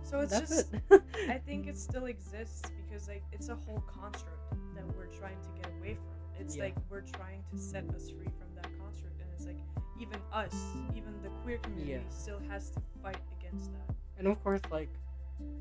So 0.04 0.20
it's 0.20 0.32
that's 0.32 0.50
just 0.52 0.74
it. 0.74 0.84
I 1.30 1.40
think 1.40 1.66
it 1.68 1.78
still 1.78 2.06
exists 2.06 2.70
because 2.86 3.08
like 3.08 3.24
it's 3.32 3.50
a 3.50 3.56
whole 3.56 3.82
construct 3.82 4.52
that 4.76 4.86
we're 4.96 5.08
trying 5.08 5.42
to 5.42 5.50
get 5.60 5.72
away 5.80 5.96
from. 5.96 6.14
It's 6.40 6.56
Yeah. 6.56 6.66
like 6.66 6.76
we're 6.90 7.02
trying 7.02 7.44
to 7.52 7.58
set 7.58 7.90
us 7.96 8.10
free 8.12 8.28
from 8.28 8.54
that 8.56 8.68
construct, 8.80 9.20
and 9.20 9.30
it's 9.34 9.48
like 9.48 9.58
even 10.00 10.20
us, 10.32 10.76
even 10.96 11.20
the 11.24 11.30
queer 11.42 11.58
community, 11.60 11.92
Yeah. 11.94 12.10
still 12.10 12.40
has 12.42 12.70
to 12.72 12.82
fight 13.02 13.18
against 13.54 13.72
that. 13.72 13.96
and 14.18 14.28
of 14.28 14.42
course, 14.44 14.62
like, 14.72 14.90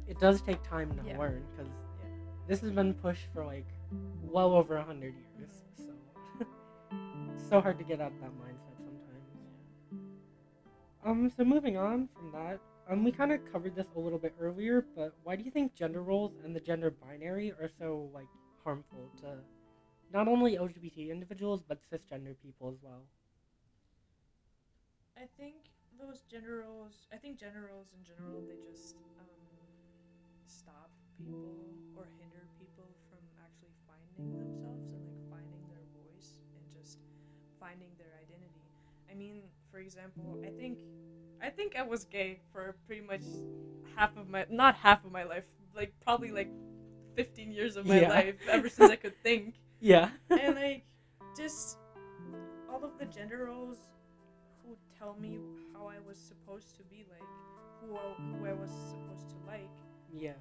it 0.07 0.19
does 0.19 0.41
take 0.41 0.63
time 0.63 0.91
to 0.97 1.07
Yeah. 1.07 1.19
learn 1.19 1.45
because 1.51 1.73
Yeah. 2.01 2.09
this 2.47 2.61
has 2.61 2.71
been 2.73 2.95
pushed 2.95 3.27
for 3.33 3.45
like 3.45 3.67
well 4.23 4.53
over 4.53 4.77
a 4.77 4.83
hundred 4.85 5.15
years. 5.15 5.65
So 5.77 5.93
it's 7.35 7.49
so 7.49 7.61
hard 7.61 7.79
to 7.79 7.85
get 7.85 8.01
out 8.01 8.13
of 8.13 8.21
that 8.21 8.31
mindset 8.33 8.77
sometimes. 8.85 9.39
Um, 11.05 11.31
so 11.37 11.45
moving 11.45 11.77
on 11.77 12.09
from 12.09 12.31
that, 12.33 12.61
um, 12.89 13.05
we 13.05 13.13
kind 13.13 13.33
of 13.33 13.41
covered 13.53 13.75
this 13.75 13.87
a 13.97 13.99
little 13.99 14.19
bit 14.19 14.35
earlier, 14.41 14.85
but 14.95 15.15
why 15.23 15.37
do 15.37 15.43
you 15.43 15.51
think 15.51 15.75
gender 15.75 16.03
roles 16.03 16.33
and 16.45 16.55
the 16.55 16.61
gender 16.61 16.91
binary 16.91 17.53
are 17.53 17.71
so 17.79 18.11
like 18.13 18.27
harmful 18.65 19.11
to 19.21 19.39
not 20.13 20.29
only 20.29 20.57
LGBT 20.57 21.11
individuals 21.11 21.63
but 21.67 21.81
cisgender 21.91 22.37
people 22.43 22.69
as 22.71 22.77
well? 22.83 23.03
I 25.17 25.27
think 25.39 25.72
those 26.03 26.23
gender 26.27 26.65
roles. 26.67 27.07
I 27.13 27.17
think 27.17 27.39
gender 27.39 27.71
roles 27.71 27.95
in 27.97 28.03
general 28.05 28.43
they 28.49 28.59
just 28.59 28.97
um, 29.23 29.63
stop 30.47 30.91
people 31.17 31.63
or 31.95 32.09
hinder 32.19 32.51
people 32.59 32.91
from 33.09 33.23
actually 33.39 33.71
finding 33.87 34.27
themselves 34.35 34.91
and 34.91 35.03
like 35.07 35.23
finding 35.31 35.63
their 35.71 35.87
voice 35.95 36.43
and 36.59 36.65
just 36.75 36.99
finding 37.61 37.91
their 37.99 38.11
identity. 38.19 38.67
I 39.11 39.15
mean, 39.15 39.43
for 39.71 39.79
example, 39.79 40.39
I 40.45 40.51
think 40.51 40.79
I 41.41 41.51
think 41.51 41.77
I 41.77 41.83
was 41.83 42.05
gay 42.05 42.41
for 42.53 42.75
pretty 42.87 43.03
much 43.03 43.23
half 43.95 44.17
of 44.17 44.29
my 44.29 44.45
not 44.51 44.75
half 44.75 45.05
of 45.05 45.13
my 45.13 45.23
life, 45.23 45.45
like 45.75 45.95
probably 46.03 46.33
like 46.33 46.51
15 47.15 47.53
years 47.53 47.77
of 47.77 47.87
my 47.87 48.01
Yeah. 48.01 48.09
life 48.09 48.37
ever 48.51 48.69
since 48.69 48.91
I 48.91 48.97
could 48.97 49.15
think 49.23 49.55
Yeah. 49.81 50.11
and 50.31 50.57
like 50.57 50.85
just 51.37 51.79
all 52.71 52.85
of 52.85 52.99
the 52.99 53.05
gender 53.07 53.45
roles 53.47 53.79
tell 55.03 55.17
me 55.21 55.39
how 55.75 55.87
I 55.87 55.99
was 56.07 56.17
supposed 56.17 56.77
to 56.77 56.83
be 56.85 57.05
like, 57.11 57.29
who 57.81 57.97
I, 57.97 58.39
who 58.39 58.47
I 58.47 58.53
was 58.53 58.71
supposed 58.71 59.29
to 59.31 59.37
like, 59.51 59.71
yeah. 60.15 60.39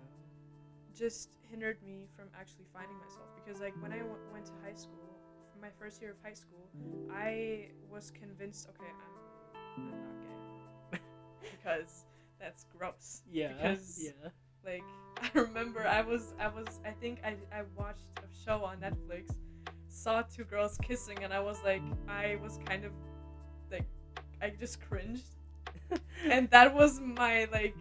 just 0.96 1.30
hindered 1.50 1.82
me 1.84 2.08
from 2.15 2.27
actually 2.39 2.65
finding 2.72 2.98
myself. 2.98 3.25
Because 3.36 3.60
like 3.60 3.74
when 3.82 3.91
I 3.91 3.98
w- 3.98 4.18
went 4.32 4.46
to 4.46 4.51
high 4.63 4.75
school, 4.75 5.18
for 5.51 5.60
my 5.60 5.70
first 5.80 6.00
year 6.00 6.12
of 6.12 6.18
high 6.24 6.36
school, 6.36 6.70
I 7.12 7.70
was 7.89 8.12
convinced, 8.12 8.68
okay, 8.70 8.91
I'm 8.91 9.89
I'm 9.91 10.03
not 10.03 10.22
gay 10.22 11.00
because 11.51 12.06
that's 12.39 12.65
gross. 12.77 13.24
Yeah. 13.32 13.53
Because 13.53 14.00
yeah. 14.03 14.30
like 14.63 14.84
I 15.36 15.39
remember 15.39 15.88
I 15.88 16.01
was 16.01 16.36
I 16.39 16.50
was 16.50 16.68
I 16.86 16.91
think 16.91 17.20
I, 17.24 17.36
I 17.51 17.63
watched 17.75 18.06
a 18.18 18.46
show 18.46 18.63
on 18.63 18.77
Netflix, 18.77 19.34
saw 19.88 20.22
two 20.22 20.44
girls 20.44 20.77
kissing 20.84 21.24
and 21.24 21.34
I 21.34 21.39
was 21.39 21.58
like 21.63 21.82
I 22.08 22.38
was 22.44 22.60
kind 22.68 22.86
of 22.86 22.91
I 24.41 24.50
just 24.50 24.81
cringed. 24.81 25.24
And 26.29 26.50
that 26.51 26.74
was 26.74 27.00
my 27.00 27.48
like 27.51 27.75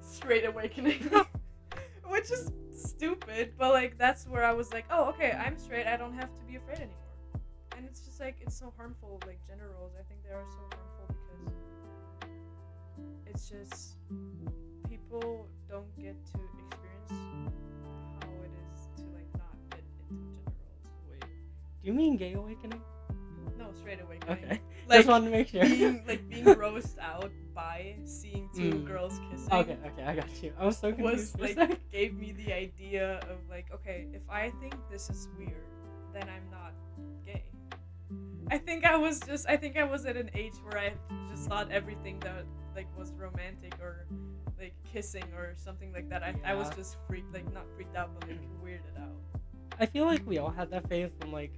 straight 0.00 0.44
awakening. 0.44 1.10
Which 2.06 2.30
is 2.30 2.50
stupid, 2.74 3.52
but 3.58 3.72
like 3.72 3.98
that's 3.98 4.26
where 4.26 4.44
I 4.44 4.52
was 4.52 4.72
like, 4.72 4.86
oh 4.90 5.10
okay, 5.10 5.32
I'm 5.32 5.58
straight, 5.58 5.86
I 5.86 5.96
don't 5.96 6.14
have 6.14 6.34
to 6.38 6.44
be 6.44 6.56
afraid 6.56 6.78
anymore. 6.78 6.96
And 7.76 7.84
it's 7.86 8.00
just 8.00 8.20
like 8.20 8.36
it's 8.40 8.58
so 8.58 8.72
harmful, 8.76 9.20
like 9.26 9.38
gender 9.46 9.70
roles. 9.78 9.92
I 9.98 10.02
think 10.08 10.22
they 10.22 10.30
are 10.30 10.44
so 10.48 10.58
harmful 10.74 11.06
because 11.08 11.54
it's 13.26 13.48
just 13.48 13.96
people 14.88 15.48
don't 15.68 15.94
get 15.96 16.16
to 16.32 16.40
experience 16.58 17.12
how 18.20 18.30
it 18.42 18.52
is 18.64 18.88
to 18.96 19.02
like 19.14 19.30
not 19.36 19.56
fit 19.70 19.84
into 20.10 20.16
gender 20.16 20.64
roles. 20.64 21.10
Wait. 21.10 21.20
Do 21.20 21.86
you 21.86 21.92
mean 21.92 22.16
gay 22.16 22.32
awakening? 22.32 22.80
No, 23.58 23.72
straight 23.72 24.00
awakening. 24.00 24.44
Okay. 24.44 24.60
Like 24.88 24.98
Just 24.98 25.08
wanted 25.08 25.26
to 25.26 25.30
make 25.32 25.48
sure. 25.48 25.64
being 25.64 26.04
like 26.06 26.28
being 26.28 26.44
grossed 26.60 26.98
out 27.00 27.30
by 27.54 27.96
seeing 28.04 28.48
two 28.54 28.72
Mm. 28.72 28.86
girls 28.86 29.18
kissing. 29.30 29.52
okay. 29.52 29.76
Okay. 29.86 30.04
I 30.04 30.14
got 30.14 30.42
you. 30.42 30.52
I 30.58 30.64
was 30.66 30.76
so 30.78 30.92
confused. 30.92 31.38
Was 31.38 31.56
like 31.56 31.90
gave 31.90 32.14
me 32.14 32.32
the 32.32 32.52
idea 32.52 33.18
of 33.30 33.38
like 33.50 33.66
okay 33.74 34.06
if 34.12 34.22
I 34.28 34.50
think 34.60 34.74
this 34.90 35.10
is 35.10 35.28
weird 35.38 35.66
then 36.14 36.24
I'm 36.28 36.48
not 36.50 36.72
gay. 37.26 37.44
I 38.50 38.58
think 38.58 38.84
I 38.84 38.96
was 38.96 39.20
just 39.20 39.48
I 39.48 39.56
think 39.56 39.76
I 39.76 39.84
was 39.84 40.06
at 40.06 40.16
an 40.16 40.30
age 40.34 40.54
where 40.64 40.78
I 40.78 40.92
just 41.30 41.48
thought 41.48 41.70
everything 41.72 42.18
that 42.20 42.44
like 42.76 42.86
was 42.96 43.12
romantic 43.18 43.74
or 43.80 44.06
like 44.58 44.74
kissing 44.92 45.24
or 45.36 45.54
something 45.56 45.92
like 45.92 46.08
that 46.10 46.22
I, 46.22 46.34
I 46.44 46.54
was 46.54 46.70
just 46.76 46.96
freaked 47.08 47.32
like 47.34 47.52
not 47.52 47.64
freaked 47.74 47.96
out 47.96 48.10
but 48.18 48.28
like 48.28 48.38
weirded 48.64 48.96
out. 49.00 49.16
I 49.80 49.86
feel 49.86 50.04
like 50.06 50.24
we 50.26 50.38
all 50.38 50.50
had 50.50 50.70
that 50.70 50.88
phase 50.88 51.10
when 51.20 51.32
like, 51.32 51.52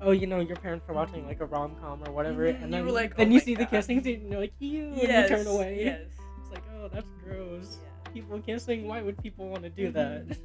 oh, 0.00 0.10
you 0.12 0.26
know, 0.26 0.40
your 0.40 0.56
parents 0.56 0.86
were 0.88 0.94
watching 0.94 1.26
like 1.26 1.40
a 1.40 1.46
rom 1.46 1.76
com 1.80 2.02
or 2.06 2.12
whatever, 2.12 2.44
Mhm, 2.46 2.54
and 2.56 2.64
you 2.64 2.70
then 2.70 2.84
were 2.86 2.92
like, 2.92 3.16
then 3.16 3.28
"Oh 3.28 3.32
you 3.34 3.40
see 3.40 3.54
the 3.54 3.66
kissing 3.66 4.02
scene, 4.02 4.20
and 4.22 4.30
you're 4.32 4.40
like, 4.40 4.52
ew, 4.58 4.92
yes. 4.94 5.30
and 5.30 5.38
you 5.38 5.44
turn 5.44 5.54
away. 5.54 5.84
Yes. 5.84 6.00
It's 6.40 6.50
like, 6.50 6.62
oh, 6.76 6.88
that's 6.88 7.10
gross. 7.24 7.78
Yeah. 7.82 8.12
People 8.12 8.40
kissing. 8.40 8.86
Why 8.88 9.02
would 9.02 9.16
people 9.22 9.48
want 9.48 9.62
to 9.64 9.70
do 9.70 9.90
that? 9.92 10.26
Mhm. 10.26 10.36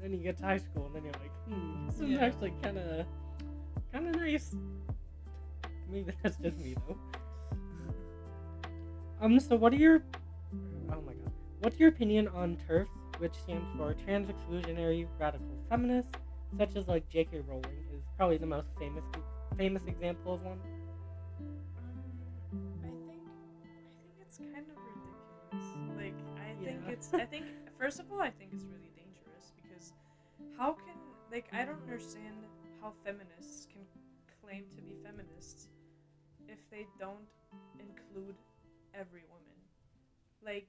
then 0.00 0.12
you 0.12 0.18
get 0.18 0.36
to 0.38 0.44
high 0.44 0.58
school, 0.58 0.86
and 0.86 0.94
then 0.94 1.04
you're 1.04 1.12
like, 1.14 1.32
hmm, 1.48 1.86
this 1.86 2.00
is 2.00 2.08
Yeah. 2.10 2.24
actually 2.24 2.52
kind 2.62 2.78
of, 2.78 3.06
kind 3.92 4.08
of 4.08 4.14
nice. 4.16 4.54
Maybe 5.90 6.12
that's 6.22 6.36
just 6.36 6.56
me 6.58 6.74
though. 6.86 6.96
Um. 9.20 9.40
So, 9.40 9.56
what 9.56 9.72
are 9.72 9.76
your, 9.76 10.02
oh 10.92 11.00
my 11.04 11.12
god, 11.14 11.32
what's 11.60 11.78
your 11.80 11.88
opinion 11.88 12.28
on 12.28 12.56
TERFs, 12.68 12.86
which 13.18 13.34
stands 13.34 13.66
for 13.76 13.94
Trans 14.04 14.28
Exclusionary 14.30 15.08
Radical 15.18 15.46
Feminists, 15.68 16.12
such 16.56 16.76
as 16.76 16.88
like 16.88 17.08
J.K. 17.08 17.40
Rowling 17.46 17.84
is 17.92 18.02
probably 18.16 18.38
the 18.38 18.46
most 18.46 18.68
famous 18.78 19.04
famous 19.56 19.82
example 19.86 20.34
of 20.34 20.42
one. 20.42 20.58
I 22.84 22.88
think 23.06 23.22
I 23.64 23.90
think 24.00 24.12
it's 24.20 24.38
kind 24.38 24.66
of 24.70 24.76
ridiculous. 24.78 25.66
Like 25.96 26.14
I 26.38 26.64
think 26.64 26.80
it's 26.88 27.12
I 27.14 27.24
think 27.24 27.44
first 27.78 28.00
of 28.00 28.10
all 28.12 28.20
I 28.20 28.30
think 28.30 28.52
it's 28.52 28.64
really 28.64 28.92
dangerous 28.96 29.52
because 29.56 29.92
how 30.56 30.72
can 30.72 30.96
like 31.30 31.48
I 31.52 31.64
don't 31.64 31.82
understand 31.82 32.36
how 32.80 32.92
feminists 33.04 33.66
can 33.72 33.82
claim 34.40 34.64
to 34.76 34.82
be 34.82 34.94
feminists 35.04 35.68
if 36.48 36.58
they 36.70 36.86
don't 36.98 37.28
include 37.78 38.36
every 38.94 39.24
woman. 39.28 39.58
Like 40.44 40.68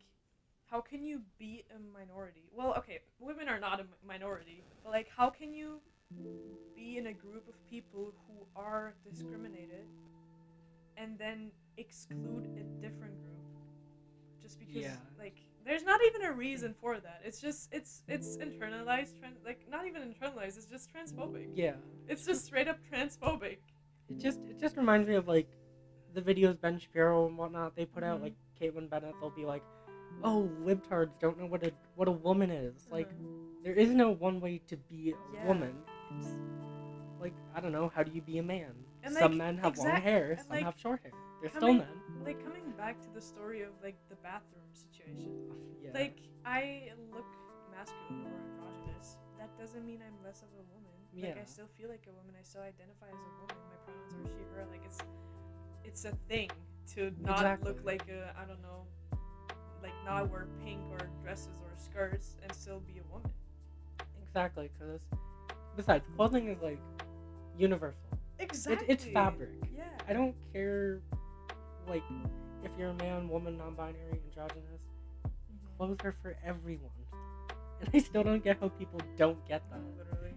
how 0.69 0.81
can 0.81 1.03
you 1.03 1.21
be 1.37 1.63
a 1.75 1.79
minority? 1.97 2.43
Well, 2.55 2.73
okay, 2.77 2.99
women 3.19 3.47
are 3.49 3.59
not 3.59 3.79
a 3.79 3.85
minority, 4.05 4.63
but 4.83 4.91
like 4.91 5.07
how 5.15 5.29
can 5.29 5.53
you 5.53 5.81
be 6.75 6.97
in 6.97 7.07
a 7.07 7.13
group 7.13 7.47
of 7.47 7.55
people 7.69 8.13
who 8.27 8.45
are 8.55 8.93
discriminated 9.09 9.85
and 10.97 11.17
then 11.17 11.51
exclude 11.77 12.45
a 12.57 12.81
different 12.81 13.15
group 13.23 13.45
just 14.41 14.59
because 14.59 14.75
Yeah. 14.83 14.95
like 15.17 15.35
there's 15.63 15.83
not 15.83 16.01
even 16.03 16.23
a 16.23 16.31
reason 16.31 16.73
for 16.73 16.99
that 16.99 17.21
it's 17.23 17.39
just 17.39 17.71
it's 17.73 18.03
it's 18.07 18.37
internalized 18.37 19.13
tran- 19.19 19.43
like 19.45 19.65
not 19.69 19.85
even 19.85 20.01
internalized 20.01 20.57
it's 20.57 20.65
just 20.65 20.89
transphobic 20.93 21.47
Yeah. 21.53 21.75
it's 22.07 22.25
just 22.25 22.45
straight 22.45 22.67
up 22.67 22.79
transphobic 22.91 23.59
It 24.09 24.17
just 24.17 24.39
it 24.49 24.59
just 24.59 24.75
reminds 24.77 25.07
me 25.07 25.15
of 25.15 25.27
like 25.27 25.47
the 26.13 26.21
videos 26.21 26.59
Ben 26.59 26.79
Shapiro 26.79 27.27
and 27.27 27.37
whatnot 27.37 27.75
they 27.75 27.85
put 27.85 28.03
out 28.03 28.19
Mhm. 28.19 28.23
like 28.23 28.35
Kaitlin 28.59 28.89
Bennett 28.89 29.13
they'll 29.21 29.29
be 29.29 29.45
like, 29.45 29.63
oh 30.23 30.49
libtards 30.63 31.11
don't 31.19 31.37
know 31.39 31.45
what 31.45 31.63
a 31.63 31.71
what 31.95 32.07
a 32.07 32.11
woman 32.11 32.49
is 32.51 32.87
like 32.91 33.09
Mhm. 33.09 33.63
there 33.63 33.73
is 33.73 33.89
no 33.91 34.11
one 34.11 34.39
way 34.39 34.59
to 34.67 34.77
be 34.77 35.11
a 35.11 35.15
Yeah. 35.33 35.47
woman. 35.47 35.75
It's 36.17 36.27
like 37.19 37.33
I 37.53 37.59
don't 37.61 37.71
know 37.71 37.89
how 37.89 38.03
do 38.03 38.11
you 38.11 38.21
be 38.21 38.37
a 38.37 38.43
man? 38.43 38.73
And, 39.03 39.13
some 39.13 39.31
like, 39.31 39.37
men 39.37 39.57
have 39.57 39.77
long 39.77 39.95
hair, 40.01 40.37
some 40.37 40.47
like, 40.49 40.63
have 40.63 40.77
short 40.77 41.01
hair. 41.03 41.11
They're 41.41 41.49
still 41.49 41.73
men. 41.73 41.87
Like 42.23 42.43
coming 42.43 42.71
back 42.77 43.01
to 43.01 43.09
the 43.13 43.21
story 43.21 43.61
of 43.61 43.71
like 43.83 43.97
the 44.09 44.15
bathroom 44.17 44.67
situation. 44.73 45.31
Yeah. 45.83 45.91
Like 45.93 46.19
I 46.45 46.91
look 47.13 47.25
masculine 47.71 48.25
or 48.27 48.35
androgynous. 48.51 49.17
That 49.37 49.49
doesn't 49.57 49.85
mean 49.85 50.01
I'm 50.05 50.17
less 50.23 50.41
of 50.41 50.49
a 50.59 50.63
woman. 50.73 50.91
Like 51.13 51.35
Yeah. 51.35 51.41
I 51.41 51.45
still 51.45 51.67
feel 51.77 51.89
like 51.89 52.05
a 52.07 52.11
woman. 52.13 52.35
I 52.37 52.43
still 52.43 52.61
identify 52.61 53.07
as 53.07 53.13
a 53.15 53.31
woman. 53.41 53.57
My 53.71 53.77
pronouns 53.85 54.13
are 54.13 54.27
she, 54.37 54.43
her. 54.55 54.65
Like 54.71 54.83
it's 54.85 54.99
it's 55.83 56.03
a 56.05 56.13
thing 56.27 56.49
to 56.95 57.11
not 57.21 57.39
Exactly. 57.39 57.67
look 57.71 57.83
like 57.85 58.07
a 58.09 58.35
I 58.37 58.45
don't 58.45 58.61
know, 58.61 58.85
like 59.81 59.93
not 60.05 60.29
wear 60.29 60.47
pink 60.63 60.81
or 60.91 61.09
dresses 61.23 61.57
or 61.63 61.71
skirts 61.77 62.37
and 62.43 62.53
still 62.53 62.79
be 62.81 62.99
a 62.99 63.13
woman. 63.13 63.31
exactly, 64.25 64.69
because 64.77 65.01
besides, 65.75 66.05
clothing 66.15 66.47
is 66.47 66.61
like 66.61 66.79
universal. 67.57 67.99
Exactly. 68.39 68.85
it's 68.87 69.05
fabric. 69.05 69.49
Yeah. 69.75 69.83
I 70.07 70.13
don't 70.13 70.35
care, 70.53 71.01
like, 71.87 72.03
if 72.63 72.71
you're 72.77 72.89
a 72.89 72.93
man, 72.93 73.27
woman, 73.27 73.57
non-binary, 73.57 74.21
androgynous. 74.27 74.81
Mhm. 75.25 75.77
Clothes 75.77 75.97
are 76.03 76.15
for 76.21 76.35
everyone, 76.43 76.91
and 77.81 77.89
I 77.93 77.97
still 77.99 78.23
don't 78.23 78.43
get 78.43 78.59
how 78.59 78.69
people 78.69 78.99
don't 79.17 79.45
get 79.47 79.61
that. 79.71 79.81
Literally. 79.97 80.35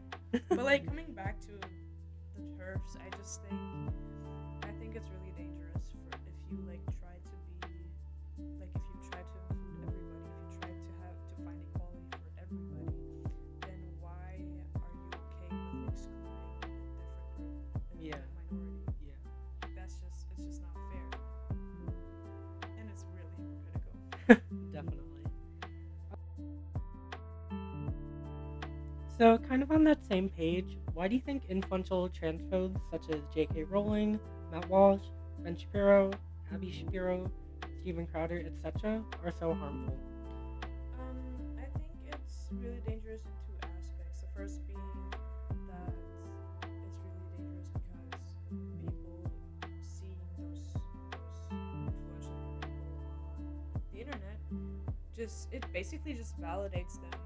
but 0.49 0.65
like 0.65 0.87
coming 0.87 1.13
back 1.13 1.41
to 1.43 1.49
the 1.49 2.43
TERFs, 2.59 2.97
I 2.97 3.17
just 3.17 3.41
think 3.43 3.61
So, 29.19 29.37
kind 29.37 29.63
of 29.63 29.71
on 29.71 29.85
that 29.85 30.05
same 30.07 30.31
page, 30.31 30.79
why 30.95 31.07
do 31.07 31.15
you 31.15 31.21
think 31.21 31.43
influential 31.51 32.09
transphobes 32.09 32.81
such 32.91 33.11
as 33.11 33.21
J.K. 33.35 33.65
Rowling, 33.65 34.19
Matt 34.51 34.69
Walsh, 34.71 35.03
Ben 35.45 35.55
Shapiro, 35.55 36.11
Abby 36.53 36.73
Shapiro, 36.73 37.31
Steven 37.83 38.07
Crowder, 38.07 38.43
etc., 38.47 39.03
are 39.23 39.33
so 39.39 39.53
harmful? 39.53 39.99
Um, 40.99 41.59
I 41.59 41.65
think 41.79 41.93
it's 42.07 42.49
really 42.53 42.81
dangerous 42.87 43.21
in 43.21 43.33
two 43.47 43.59
aspects. 43.63 44.23
The 44.23 44.29
first 44.35 44.67
being 44.67 44.81
that 45.69 45.93
it's 46.65 46.73
really 46.75 47.21
dangerous 47.37 47.69
because 47.75 48.73
people 48.81 49.31
seeing 49.83 50.17
those 50.39 50.73
those 51.51 51.69
influential 51.85 52.41
people 52.49 52.81
on 53.37 53.83
the 53.93 54.01
internet 54.01 54.39
just 55.15 55.53
it 55.53 55.65
basically 55.73 56.15
just 56.15 56.41
validates 56.41 57.01
them 57.01 57.22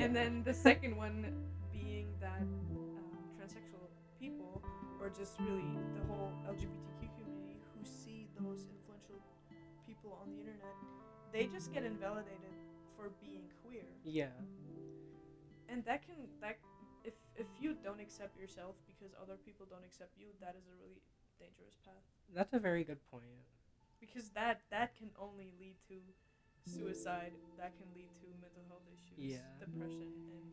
And 0.00 0.16
then 0.16 0.40
the 0.48 0.54
second 0.54 0.96
one 0.96 1.28
being 1.70 2.08
that 2.24 2.40
um, 2.40 3.20
transsexual 3.36 3.84
people, 4.18 4.62
or 4.98 5.10
just 5.12 5.36
really 5.40 5.76
the 5.92 6.00
whole 6.08 6.32
LGBTQ 6.48 7.12
community 7.20 7.60
who 7.76 7.84
see 7.84 8.24
those 8.40 8.64
influential 8.64 9.20
people 9.84 10.16
on 10.24 10.32
the 10.32 10.40
internet, 10.40 10.72
they 11.36 11.44
just 11.52 11.74
get 11.76 11.84
invalidated 11.84 12.56
for 12.96 13.12
being 13.20 13.44
queer. 13.60 13.84
Yeah. 14.02 14.32
And 15.68 15.84
that 15.84 16.00
can 16.00 16.16
that 16.40 16.56
if 17.04 17.12
if 17.36 17.46
you 17.60 17.76
don't 17.84 18.00
accept 18.00 18.40
yourself 18.40 18.80
because 18.88 19.12
other 19.20 19.36
people 19.44 19.66
don't 19.68 19.84
accept 19.84 20.16
you, 20.16 20.32
that 20.40 20.56
is 20.56 20.64
a 20.64 20.74
really 20.80 21.04
dangerous 21.36 21.76
path. 21.84 22.00
That's 22.34 22.54
a 22.54 22.58
very 22.58 22.84
good 22.84 23.04
point. 23.12 23.36
Because 24.00 24.30
that 24.30 24.64
that 24.72 24.96
can 24.96 25.10
only 25.20 25.52
lead 25.60 25.76
to 25.92 26.00
suicide. 26.64 27.32
That 27.58 27.72
can 27.76 27.86
lead 27.94 28.08
to 28.20 28.26
mental 28.40 28.62
health 28.68 28.82
issues, 28.92 29.18
Yeah. 29.18 29.38
depression, 29.58 30.02
and 30.02 30.44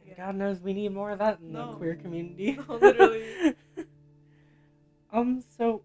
And 0.00 0.08
Yeah. 0.08 0.16
God 0.26 0.36
knows 0.36 0.60
we 0.60 0.74
need 0.74 0.90
more 0.92 1.10
of 1.10 1.18
that 1.20 1.40
in 1.40 1.52
No. 1.52 1.70
the 1.72 1.76
queer 1.78 1.94
community. 1.96 2.58
No, 2.68 2.76
literally. 2.76 3.56
um, 5.10 5.40
so 5.40 5.82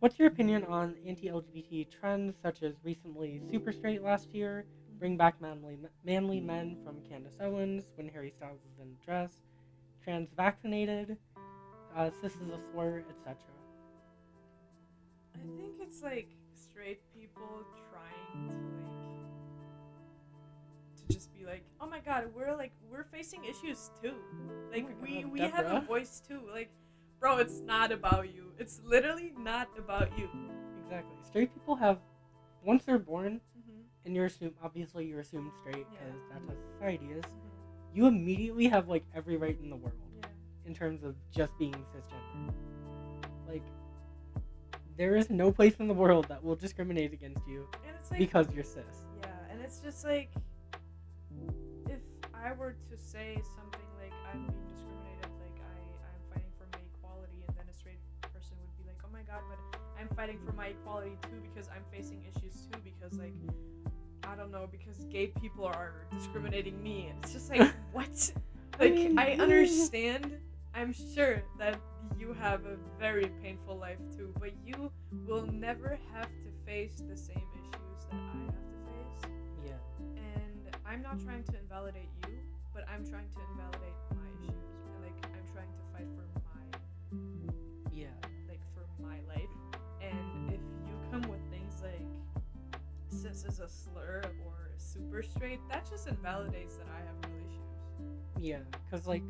what's 0.00 0.18
your 0.18 0.28
opinion 0.28 0.64
on 0.64 0.96
anti-LGBT 1.06 1.90
trends 1.90 2.36
such 2.40 2.62
as 2.62 2.74
recently 2.82 3.40
Super 3.50 3.72
Straight 3.72 4.02
last 4.02 4.32
year, 4.32 4.64
Bring 4.98 5.16
Back 5.16 5.40
Manly 5.40 5.78
Manly 6.04 6.40
Men 6.40 6.76
from 6.84 7.02
Candace 7.08 7.36
Owens 7.40 7.84
when 7.96 8.08
Harry 8.08 8.30
Styles 8.30 8.60
is 8.60 8.78
in 8.80 8.96
a 9.00 9.04
dress, 9.04 9.32
trans 10.02 10.30
vaccinated, 10.36 11.18
uh, 11.94 12.10
cis 12.20 12.32
is 12.36 12.48
a 12.48 12.58
slur, 12.72 13.04
etc. 13.10 13.36
It's 15.88 16.02
like 16.02 16.28
straight 16.54 17.00
people 17.14 17.64
trying 17.90 18.48
to 18.48 18.52
like 18.52 18.58
to 21.08 21.14
just 21.14 21.32
be 21.32 21.46
like, 21.46 21.62
oh 21.80 21.86
my 21.86 22.00
god, 22.00 22.26
we're 22.36 22.54
like 22.54 22.72
we're 22.90 23.04
facing 23.04 23.42
issues 23.46 23.90
too. 24.02 24.12
Like 24.70 24.84
Oh 24.86 24.92
we 25.02 25.22
God, 25.22 25.32
we 25.32 25.40
have 25.40 25.64
a 25.66 25.80
voice 25.80 26.20
too. 26.28 26.40
Like, 26.52 26.68
bro, 27.18 27.38
it's 27.38 27.60
not 27.60 27.90
about 27.90 28.34
you. 28.34 28.52
It's 28.58 28.82
literally 28.84 29.32
not 29.38 29.68
about 29.78 30.10
you. 30.18 30.28
Exactly. 30.84 31.16
Straight 31.26 31.54
people 31.54 31.74
have, 31.76 31.98
once 32.62 32.84
they're 32.84 32.98
born, 32.98 33.40
Mm-hmm. 33.58 33.80
and 34.04 34.14
you're 34.14 34.26
assumed, 34.26 34.54
obviously 34.62 35.06
you're 35.06 35.20
assumed 35.20 35.50
straight 35.62 35.86
Yeah. 35.92 36.00
because 36.04 36.20
that's 36.32 36.44
how 36.48 36.54
society 36.74 37.06
is, 37.06 37.24
Mm-hmm. 37.24 37.96
you 37.96 38.06
immediately 38.06 38.66
have 38.68 38.88
like 38.88 39.04
every 39.14 39.38
right 39.38 39.58
in 39.62 39.70
the 39.70 39.76
world. 39.76 39.96
Yeah. 40.22 40.28
in 40.66 40.74
terms 40.74 41.02
of 41.02 41.14
just 41.34 41.56
being 41.58 41.72
cisgender. 41.72 42.52
Like, 43.48 43.62
there 44.98 45.16
is 45.16 45.30
no 45.30 45.50
place 45.52 45.76
in 45.78 45.86
the 45.88 45.94
world 45.94 46.26
that 46.28 46.42
will 46.44 46.56
discriminate 46.56 47.12
against 47.12 47.46
you 47.46 47.66
like 48.10 48.18
because 48.18 48.52
you're 48.52 48.64
cis. 48.64 48.84
Yeah, 49.22 49.28
and 49.50 49.60
it's 49.62 49.78
just 49.78 50.04
like 50.04 50.30
if 51.88 52.00
I 52.34 52.52
were 52.52 52.74
to 52.90 52.96
say 52.98 53.40
something 53.56 53.86
like 54.02 54.12
I'm 54.32 54.40
being 54.46 54.58
discriminated, 54.68 55.30
like 55.40 55.56
I 55.62 55.78
I'm 56.10 56.22
fighting 56.34 56.50
for 56.58 56.66
my 56.72 56.80
equality, 56.92 57.38
and 57.46 57.56
then 57.56 57.66
a 57.70 57.74
straight 57.74 58.00
person 58.20 58.56
would 58.60 58.74
be 58.76 58.84
like, 58.90 58.98
oh 59.04 59.12
my 59.12 59.22
god, 59.22 59.42
but 59.48 59.58
I'm 59.98 60.08
fighting 60.16 60.38
for 60.44 60.52
my 60.52 60.68
equality 60.68 61.16
too 61.22 61.40
because 61.42 61.68
I'm 61.68 61.84
facing 61.92 62.20
issues 62.34 62.66
too 62.70 62.80
because 62.82 63.16
like 63.18 63.34
I 64.24 64.34
don't 64.34 64.50
know 64.50 64.68
because 64.70 65.04
gay 65.10 65.28
people 65.28 65.64
are 65.64 65.92
discriminating 66.16 66.82
me, 66.82 67.06
and 67.10 67.18
it's 67.22 67.32
just 67.32 67.50
like 67.50 67.70
what? 67.92 68.32
I 68.80 68.84
Like 68.84 68.94
mean, 68.94 69.18
I 69.18 69.32
understand. 69.34 70.38
I'm 70.78 70.92
sure 70.92 71.42
that 71.58 71.80
you 72.16 72.32
have 72.34 72.64
a 72.64 72.76
very 73.00 73.32
painful 73.42 73.76
life 73.76 73.98
too, 74.16 74.32
but 74.38 74.52
you 74.64 74.92
will 75.26 75.44
never 75.50 75.98
have 76.14 76.28
to 76.28 76.50
face 76.64 77.02
the 77.08 77.16
same 77.16 77.42
issues 77.58 78.04
that 78.08 78.14
I 78.14 78.44
have 78.44 78.62
to 78.70 78.76
face. 78.86 79.30
Yeah. 79.66 79.72
And 80.16 80.76
I'm 80.86 81.02
not 81.02 81.18
trying 81.18 81.42
to 81.50 81.58
invalidate 81.58 82.10
you, 82.28 82.38
but 82.72 82.84
I'm 82.88 83.04
trying 83.04 83.26
to 83.26 83.40
invalidate 83.50 83.96
my 84.14 84.30
issues. 84.46 84.78
And 84.86 85.02
like 85.02 85.18
I'm 85.34 85.52
trying 85.52 85.72
to 85.74 85.82
fight 85.92 86.06
for 86.14 86.22
my 86.46 86.78
Yeah. 87.92 88.14
like 88.48 88.60
for 88.72 88.86
my 89.02 89.18
life. 89.26 89.50
And 90.00 90.52
if 90.54 90.60
you 90.86 90.94
come 91.10 91.22
with 91.22 91.42
things 91.50 91.82
like 91.82 92.06
cis 93.10 93.44
is 93.44 93.58
a 93.58 93.68
slur 93.68 94.22
or 94.46 94.70
super 94.76 95.24
straight, 95.24 95.58
that 95.72 95.90
just 95.90 96.06
invalidates 96.06 96.76
that 96.76 96.86
I 96.86 96.98
have 96.98 97.16
real 97.26 97.40
issues. 97.48 98.44
Yeah. 98.44 98.60
Because, 98.84 99.08
like, 99.08 99.24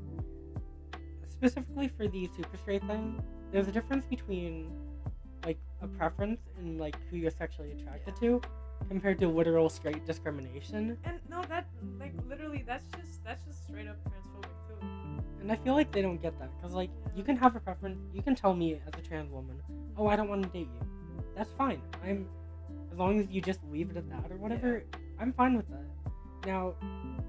specifically 1.38 1.88
for 1.88 2.08
the 2.08 2.28
super 2.36 2.56
straight 2.56 2.84
thing, 2.84 3.22
there's 3.52 3.68
a 3.68 3.72
difference 3.72 4.04
between, 4.04 4.70
like, 5.44 5.58
a 5.80 5.86
preference 5.86 6.40
and, 6.58 6.80
like, 6.80 6.96
who 7.08 7.16
you're 7.16 7.30
sexually 7.30 7.72
attracted 7.72 8.16
to 8.16 8.40
compared 8.88 9.18
to 9.20 9.28
literal 9.28 9.68
straight 9.68 10.04
discrimination. 10.04 10.96
And 11.04 11.20
no, 11.28 11.42
that 11.48 11.66
like 11.98 12.12
literally 12.28 12.64
that's 12.64 12.86
just 12.96 13.24
that's 13.24 13.42
just 13.44 13.64
straight 13.66 13.88
up 13.88 13.96
transphobic 14.04 14.54
too. 14.68 14.86
And 15.40 15.50
I 15.50 15.56
feel 15.56 15.74
like 15.74 15.90
they 15.92 16.02
don't 16.02 16.20
get 16.20 16.38
that. 16.40 16.50
Because, 16.56 16.74
like, 16.74 16.90
you 17.14 17.22
can 17.22 17.36
have 17.36 17.54
a 17.56 17.60
preference. 17.60 17.98
You 18.12 18.22
can 18.22 18.34
tell 18.34 18.54
me 18.54 18.80
as 18.86 18.94
a 18.98 19.02
trans 19.06 19.30
woman, 19.30 19.60
oh, 19.96 20.06
I 20.06 20.16
don't 20.16 20.28
want 20.28 20.42
to 20.42 20.48
date 20.48 20.68
you. 20.72 21.22
That's 21.36 21.52
fine. 21.52 21.80
I'm, 22.04 22.26
as 22.92 22.98
long 22.98 23.20
as 23.20 23.26
you 23.30 23.40
just 23.40 23.60
leave 23.70 23.90
it 23.90 23.96
at 23.96 24.08
that 24.10 24.32
or 24.32 24.36
whatever, 24.36 24.84
I'm 25.20 25.32
fine 25.32 25.56
with 25.56 25.68
that. 25.68 25.84
Now, 26.46 26.74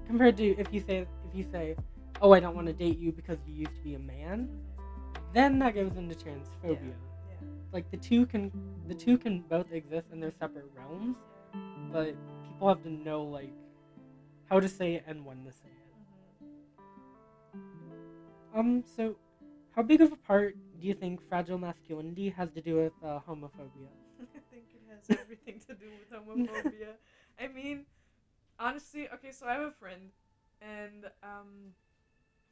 compared 0.06 0.36
to 0.38 0.44
if 0.58 0.72
you 0.72 0.80
say, 0.80 1.06
if 1.28 1.34
you 1.34 1.44
say, 1.44 1.76
oh, 2.20 2.32
I 2.32 2.40
don't 2.40 2.54
want 2.54 2.66
to 2.66 2.72
date 2.72 2.98
you 2.98 3.12
because 3.12 3.38
you 3.46 3.54
used 3.54 3.74
to 3.76 3.80
be 3.82 3.94
a 3.94 3.98
man, 3.98 4.48
then 5.32 5.58
that 5.60 5.74
goes 5.74 5.96
into 5.96 6.14
transphobia. 6.14 6.64
Yeah. 6.64 6.76
Yeah. 7.30 7.48
Like 7.72 7.90
the 7.90 7.96
two 7.96 8.26
can, 8.26 8.52
the 8.88 8.94
two 8.94 9.16
can 9.18 9.40
both 9.48 9.72
exist 9.72 10.08
in 10.12 10.20
their 10.20 10.32
separate 10.32 10.66
realms, 10.76 11.16
but 11.92 12.14
people 12.46 12.68
have 12.68 12.82
to 12.82 12.90
know 12.90 13.22
like 13.22 13.52
how 14.48 14.60
to 14.60 14.68
say 14.68 14.94
it 14.94 15.04
and 15.06 15.24
when 15.24 15.44
to 15.44 15.52
say 15.52 15.68
it. 15.68 17.56
Mhm. 17.56 18.58
Um, 18.58 18.84
so 18.96 19.16
how 19.74 19.82
big 19.82 20.00
of 20.00 20.12
a 20.12 20.16
part 20.16 20.56
do 20.80 20.86
you 20.86 20.94
think 20.94 21.20
fragile 21.28 21.58
masculinity 21.58 22.28
has 22.30 22.50
to 22.52 22.60
do 22.60 22.76
with 22.76 22.92
uh, 23.04 23.20
homophobia? 23.26 23.88
I 24.20 24.40
think 24.50 24.64
it 24.74 24.82
has 24.90 25.06
has 25.08 25.18
everything 25.20 25.60
to 25.68 25.74
do 25.74 25.86
with 25.98 26.10
homophobia. 26.10 26.94
I 27.38 27.48
mean, 27.48 27.86
honestly, 28.58 29.08
okay, 29.14 29.32
so 29.32 29.46
I 29.46 29.54
have 29.54 29.62
a 29.62 29.72
friend, 29.72 30.10
and 30.60 31.06
um, 31.22 31.74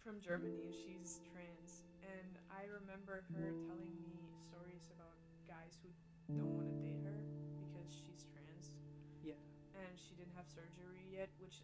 from 0.04 0.20
Germany. 0.20 0.62
And 0.64 0.74
she's 0.74 1.20
trans, 1.30 1.84
and 2.02 2.38
I 2.50 2.66
remember 2.70 3.24
her 3.34 3.52
telling 3.66 3.92
me 3.98 4.18
stories 4.38 4.88
about 4.94 5.16
guys 5.46 5.78
who 5.82 5.90
don't 6.34 6.54
want 6.54 6.68
to 6.70 6.78
date 6.78 7.00
her 7.04 7.18
because 7.62 7.90
she's 7.90 8.26
trans. 8.30 8.72
Yeah. 9.22 9.38
And 9.74 9.92
she 9.98 10.14
didn't 10.14 10.34
have 10.37 10.46
surgery 10.48 11.04
yet, 11.11 11.28
which, 11.42 11.62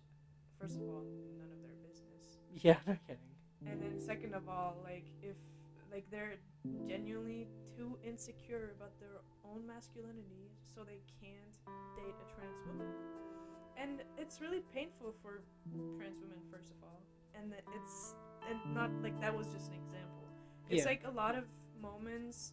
first 0.59 0.77
of 0.77 0.87
all, 0.89 1.05
none 1.39 1.51
of 1.51 1.61
their 1.63 1.77
business. 1.85 2.39
Yeah, 2.63 2.79
no 2.87 2.97
kidding. 3.07 3.35
And 3.67 3.83
then 3.83 3.99
second 3.99 4.35
of 4.35 4.49
all, 4.49 4.77
like 4.85 5.07
if 5.23 5.35
like 5.91 6.05
they're 6.11 6.37
genuinely 6.87 7.49
too 7.77 7.99
insecure 8.07 8.75
about 8.79 8.99
their 9.01 9.23
own 9.43 9.67
masculinity, 9.67 10.51
so 10.75 10.83
they 10.85 11.01
can't 11.21 11.55
date 11.97 12.15
a 12.15 12.27
trans 12.35 12.61
woman. 12.67 12.91
And 13.77 14.03
it's 14.19 14.41
really 14.41 14.63
painful 14.73 15.15
for 15.23 15.43
trans 15.99 16.19
women, 16.21 16.39
first 16.51 16.71
of 16.71 16.77
all. 16.83 17.03
And 17.35 17.51
that 17.53 17.65
it's 17.75 18.15
and 18.49 18.61
not 18.75 18.91
like 19.03 19.19
that 19.21 19.35
was 19.37 19.47
just 19.49 19.69
an 19.69 19.75
example. 19.75 20.29
It's 20.69 20.85
Yeah. 20.85 20.91
like 20.91 21.03
a 21.05 21.11
lot 21.11 21.35
of 21.35 21.45
moments, 21.81 22.53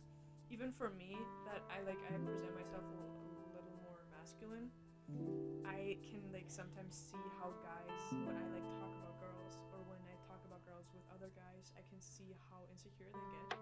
even 0.50 0.72
for 0.72 0.89
me, 0.89 1.15
that 1.46 1.62
I 1.70 1.84
like 1.86 2.00
I 2.08 2.17
present 2.17 2.54
myself 2.56 2.84
a 2.88 2.96
little, 2.96 3.15
a 3.48 3.50
little 3.56 3.76
more 3.84 4.04
masculine. 4.12 4.70
I 5.65 5.98
can 6.02 6.24
like 6.32 6.48
sometimes 6.48 6.96
see 6.96 7.20
how 7.39 7.52
guys 7.63 8.00
when 8.26 8.36
I 8.36 8.46
like 8.56 8.65
talk 8.80 8.91
about 9.00 9.15
girls 9.20 9.56
or 9.72 9.80
when 9.88 10.00
I 10.08 10.15
talk 10.28 10.39
about 10.46 10.63
girls 10.65 10.88
with 10.94 11.04
other 11.13 11.30
guys, 11.36 11.72
I 11.78 11.84
can 11.89 12.00
see 12.00 12.36
how 12.50 12.63
insecure 12.72 13.08
they 13.12 13.28
get. 13.36 13.60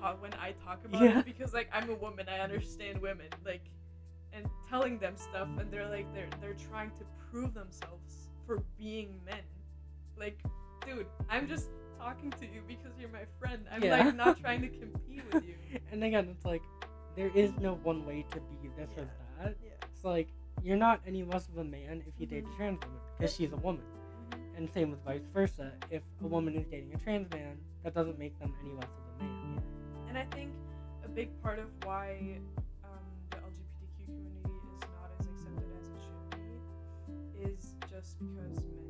Ta- 0.00 0.16
when 0.18 0.34
I 0.34 0.52
talk 0.64 0.84
about 0.84 1.02
Yeah. 1.02 1.18
it 1.20 1.24
because 1.24 1.52
like 1.54 1.68
I'm 1.72 1.88
a 1.90 1.94
woman, 1.94 2.26
I 2.28 2.40
understand 2.40 3.00
women 3.00 3.28
like 3.44 3.64
and 4.32 4.46
telling 4.68 4.98
them 4.98 5.14
stuff 5.16 5.48
and 5.58 5.70
they're 5.70 5.88
like 5.88 6.06
they're 6.14 6.30
they're 6.40 6.58
trying 6.70 6.90
to 6.98 7.04
prove 7.30 7.54
themselves 7.54 8.28
for 8.46 8.62
being 8.78 9.20
men. 9.24 9.42
Like, 10.22 10.38
dude, 10.86 11.06
I'm 11.28 11.48
just 11.48 11.66
talking 11.98 12.30
to 12.38 12.46
you 12.46 12.62
because 12.68 12.92
you're 12.96 13.08
my 13.10 13.24
friend. 13.40 13.66
I'm 13.72 13.82
Yeah. 13.82 14.04
like 14.04 14.14
not 14.14 14.38
trying 14.40 14.62
to 14.62 14.68
compete 14.68 15.24
with 15.32 15.44
you. 15.44 15.56
And 15.90 16.04
again, 16.04 16.28
it's 16.30 16.44
like 16.44 16.62
there 17.16 17.32
is 17.34 17.50
no 17.58 17.74
one 17.82 18.06
way 18.06 18.24
to 18.30 18.38
be 18.40 18.68
this 18.76 18.88
or 18.96 19.04
that. 19.40 19.56
Yeah. 19.64 19.70
It's 19.90 20.04
like 20.04 20.28
you're 20.62 20.76
not 20.76 21.00
any 21.08 21.24
less 21.24 21.48
of 21.48 21.58
a 21.58 21.64
man 21.64 22.04
if 22.06 22.14
you 22.20 22.26
date 22.26 22.44
Mhm. 22.44 22.52
a 22.52 22.56
trans 22.56 22.80
woman 22.84 23.00
because 23.18 23.34
she's 23.34 23.52
a 23.52 23.56
woman, 23.56 23.82
and 24.56 24.70
same 24.70 24.92
with 24.92 25.02
vice 25.04 25.26
versa. 25.34 25.72
If 25.90 26.02
a 26.22 26.26
woman 26.28 26.54
is 26.54 26.66
dating 26.68 26.94
a 26.94 26.98
trans 26.98 27.28
man, 27.32 27.58
that 27.82 27.92
doesn't 27.92 28.16
make 28.18 28.38
them 28.38 28.54
any 28.62 28.74
less 28.74 28.92
of 28.98 29.04
a 29.20 29.24
man. 29.24 29.62
And 30.08 30.16
I 30.16 30.24
think 30.26 30.52
a 31.04 31.08
big 31.08 31.30
part 31.42 31.58
of 31.58 31.66
why 31.84 32.38
um, 32.84 33.04
the 33.30 33.38
LGBTQ 33.38 34.06
community 34.06 34.68
is 34.76 34.82
not 34.94 35.10
as 35.18 35.26
accepted 35.26 35.68
as 35.80 35.86
it 35.88 36.00
should 36.06 36.30
be 36.30 37.50
is 37.50 37.74
just 37.90 38.18
because 38.20 38.56
men 38.62 38.81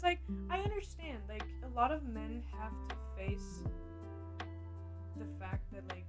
Because 0.00 0.16
like 0.16 0.20
I 0.50 0.62
understand, 0.62 1.18
like 1.28 1.44
a 1.64 1.68
lot 1.76 1.92
of 1.92 2.02
men 2.04 2.42
have 2.58 2.72
to 2.88 2.94
face 3.16 3.62
the 5.18 5.26
fact 5.38 5.62
that 5.72 5.82
like 5.88 6.06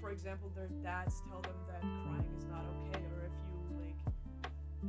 for 0.00 0.10
example 0.12 0.52
their 0.54 0.68
dads 0.82 1.20
tell 1.28 1.40
them 1.42 1.56
that 1.66 1.82
crying 2.04 2.30
is 2.38 2.44
not 2.44 2.62
okay 2.62 3.02
or 3.16 3.24
if 3.26 3.32
you 3.50 3.78
like 3.80 3.96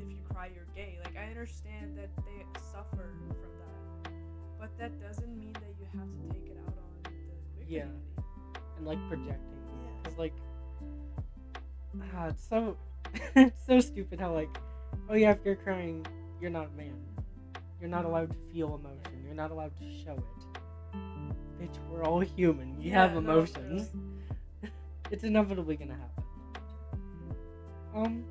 if 0.04 0.12
you 0.12 0.22
cry 0.30 0.52
you're 0.54 0.68
gay 0.76 1.00
like 1.04 1.16
i 1.18 1.28
understand 1.30 1.98
that 1.98 2.10
they 2.18 2.46
suffer 2.72 3.10
from 3.40 3.50
that 3.58 4.12
but 4.60 4.70
that 4.78 4.92
doesn't 5.02 5.36
mean 5.40 5.54
that 5.54 5.74
you 5.80 5.88
have 5.98 6.08
to 6.22 6.34
take 6.34 6.48
it 6.50 6.58
out 6.68 6.78
on 6.78 7.04
the 7.04 7.10
queer 7.56 7.66
Yeah. 7.68 7.82
community 7.84 8.78
And 8.78 8.86
like 8.86 9.00
projecting, 9.08 9.40
Yeah. 9.82 9.90
because 10.04 10.20
like, 10.20 10.34
ah, 12.14 12.28
it's 12.28 12.48
so, 12.48 12.78
it's 13.36 13.66
so 13.66 13.80
stupid 13.80 14.20
how 14.20 14.34
like, 14.34 14.50
oh 15.10 15.16
yeah, 15.16 15.32
if 15.32 15.40
you're 15.46 15.56
crying, 15.56 16.06
you're 16.42 16.52
not 16.52 16.68
a 16.68 16.78
man. 16.78 17.15
You're 17.86 17.92
not 17.92 18.06
allowed 18.06 18.32
to 18.32 18.36
feel 18.52 18.74
emotion. 18.74 19.24
You're 19.24 19.36
not 19.36 19.52
allowed 19.52 19.72
to 19.80 19.86
show 20.04 20.14
it. 20.14 20.98
Bitch, 21.62 21.78
we're 21.88 22.02
all 22.04 22.20
human. 22.20 22.76
We 22.80 22.90
have 22.90 23.14
Yeah, 23.14 23.20
no, 23.20 23.32
emotions. 23.32 23.92
it's 25.12 25.24
inevitably 25.24 25.76
gonna 25.76 25.94
happen. 25.94 26.24
Um. 27.94 28.26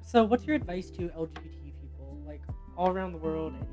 So, 0.00 0.24
what's 0.24 0.46
your 0.46 0.56
advice 0.56 0.88
to 0.92 1.10
LGBT 1.10 1.74
people, 1.78 2.18
like 2.26 2.40
all 2.74 2.88
around 2.88 3.12
the 3.12 3.18
world, 3.18 3.52
any 3.54 3.66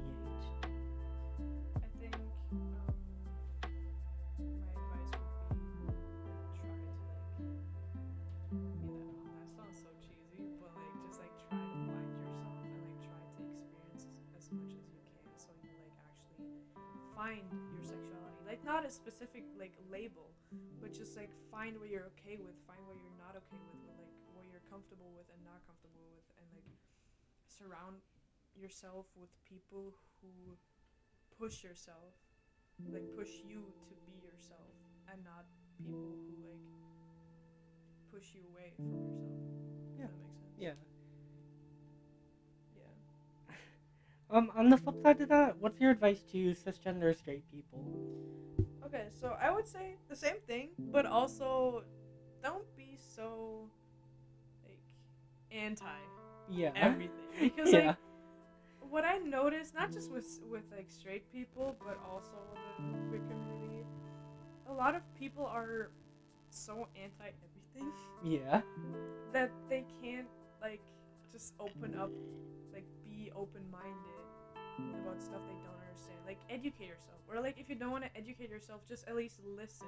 find 17.23 17.47
your 17.71 17.85
sexuality. 17.87 18.43
Like 18.43 18.59
not 18.67 18.83
a 18.83 18.91
specific 18.91 19.47
like 19.55 19.71
label, 19.87 20.35
but 20.83 20.91
just 20.91 21.15
like 21.15 21.31
find 21.47 21.79
what 21.79 21.87
you're 21.87 22.11
okay 22.19 22.35
with, 22.35 22.59
find 22.67 22.83
what 22.83 22.99
you're 22.99 23.15
not 23.15 23.39
okay 23.47 23.61
with, 23.63 23.79
what 23.87 23.95
like 23.95 24.11
what 24.35 24.43
you're 24.51 24.65
comfortable 24.67 25.15
with 25.15 25.31
and 25.31 25.39
not 25.47 25.63
comfortable 25.63 26.03
with 26.11 26.27
and 26.35 26.45
like 26.51 26.67
surround 27.47 28.03
yourself 28.59 29.07
with 29.15 29.31
people 29.47 29.95
who 30.19 30.59
push 31.39 31.63
yourself 31.63 32.13
like 32.91 33.03
push 33.15 33.41
you 33.47 33.71
to 33.87 33.95
be 34.05 34.19
yourself 34.19 34.75
and 35.11 35.23
not 35.23 35.47
people 35.79 36.19
who 36.27 36.33
like 36.43 36.67
push 38.11 38.35
you 38.35 38.43
away 38.51 38.75
from 38.75 38.91
yourself. 38.91 39.31
Yeah. 39.97 40.11
That 40.11 40.19
make 40.19 40.35
sense? 40.43 40.59
Yeah. 40.59 40.92
Um, 44.33 44.51
on 44.55 44.69
the 44.69 44.77
flip 44.77 44.95
side 45.03 45.21
of 45.21 45.29
that, 45.29 45.57
what's 45.59 45.79
your 45.79 45.91
advice 45.91 46.23
to 46.31 46.55
cisgender 46.55 47.15
straight 47.15 47.43
people? 47.51 47.85
Okay, 48.83 49.05
so 49.21 49.37
I 49.39 49.51
would 49.51 49.67
say 49.67 49.95
the 50.09 50.15
same 50.15 50.37
thing, 50.47 50.69
but 50.91 51.05
also 51.05 51.83
don't 52.41 52.65
be 52.75 52.97
so 52.97 53.69
like 54.65 54.81
anti 55.51 55.85
Yeah. 56.49 56.71
everything 56.75 57.29
because 57.41 57.71
yeah. 57.71 57.87
like 57.89 57.97
what 58.89 59.05
I 59.05 59.19
noticed, 59.19 59.75
not 59.75 59.91
just 59.91 60.11
with 60.11 60.25
with 60.49 60.63
like 60.71 60.89
straight 60.89 61.31
people, 61.31 61.77
but 61.79 61.99
also 62.11 62.33
with 62.79 62.91
the 62.91 62.97
queer 63.09 63.21
community, 63.29 63.85
a 64.67 64.73
lot 64.73 64.95
of 64.95 65.03
people 65.13 65.45
are 65.45 65.91
so 66.49 66.87
anti 66.95 67.29
everything 67.45 67.91
yeah. 68.23 68.61
that 69.31 69.51
they 69.69 69.85
can't 70.01 70.27
like 70.59 70.81
just 71.31 71.53
open 71.59 71.95
up, 71.95 72.11
be 73.23 73.31
open 73.31 73.61
minded 73.71 74.25
about 75.01 75.21
stuff 75.21 75.39
they 75.47 75.55
don't 75.63 75.79
understand. 75.87 76.17
Like 76.25 76.39
educate 76.49 76.87
yourself, 76.87 77.19
or 77.29 77.39
like 77.41 77.57
if 77.57 77.69
you 77.69 77.75
don't 77.75 77.91
want 77.91 78.03
to 78.03 78.09
educate 78.17 78.49
yourself, 78.49 78.81
just 78.87 79.07
at 79.07 79.15
least 79.15 79.39
listen 79.57 79.87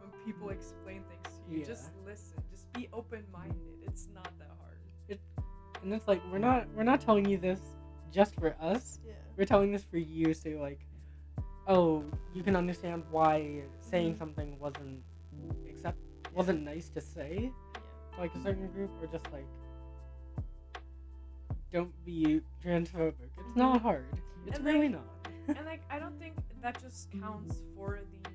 when 0.00 0.10
people 0.24 0.50
explain 0.50 1.02
things 1.10 1.36
to 1.36 1.52
you. 1.52 1.60
Yeah. 1.60 1.66
Just 1.66 1.90
listen. 2.06 2.42
Just 2.50 2.72
be 2.72 2.88
open 2.92 3.24
minded. 3.32 3.56
It's 3.82 4.08
not 4.14 4.30
that 4.38 4.48
hard. 4.58 5.18
And 5.82 5.94
it's 5.94 6.06
like 6.06 6.20
we're 6.30 6.38
not 6.38 6.66
we're 6.76 6.82
not 6.84 7.00
telling 7.00 7.24
you 7.24 7.38
this 7.38 7.60
just 8.12 8.34
for 8.34 8.54
us. 8.60 9.00
Yeah. 9.06 9.14
We're 9.36 9.46
telling 9.46 9.72
this 9.72 9.82
for 9.84 9.96
you 9.98 10.34
so 10.34 10.50
like 10.60 10.80
oh, 11.66 12.04
you 12.34 12.42
can 12.42 12.56
understand 12.56 13.02
why 13.10 13.62
saying 13.80 14.14
Mhm. 14.14 14.18
something 14.18 14.58
wasn't 14.58 15.02
accept 15.68 15.98
wasn't 16.34 16.62
nice 16.62 16.88
to 16.90 17.00
say 17.00 17.50
to 18.14 18.20
like 18.20 18.34
a 18.34 18.42
certain 18.42 18.68
group 18.68 18.90
or 19.00 19.06
just 19.06 19.24
like 19.32 19.46
don't 21.72 21.92
be 22.04 22.40
transphobic. 22.64 23.30
It's 23.38 23.56
not 23.56 23.78
Mhm. 23.78 23.82
hard. 23.82 24.06
It's 24.46 24.56
And, 24.56 24.66
really 24.66 24.88
like, 24.88 24.98
not. 24.98 25.08
and 25.56 25.66
like 25.66 25.82
I 25.90 25.98
don't 25.98 26.18
think 26.18 26.34
that 26.62 26.80
just 26.80 27.10
counts 27.12 27.62
for 27.74 28.00
the 28.00 28.30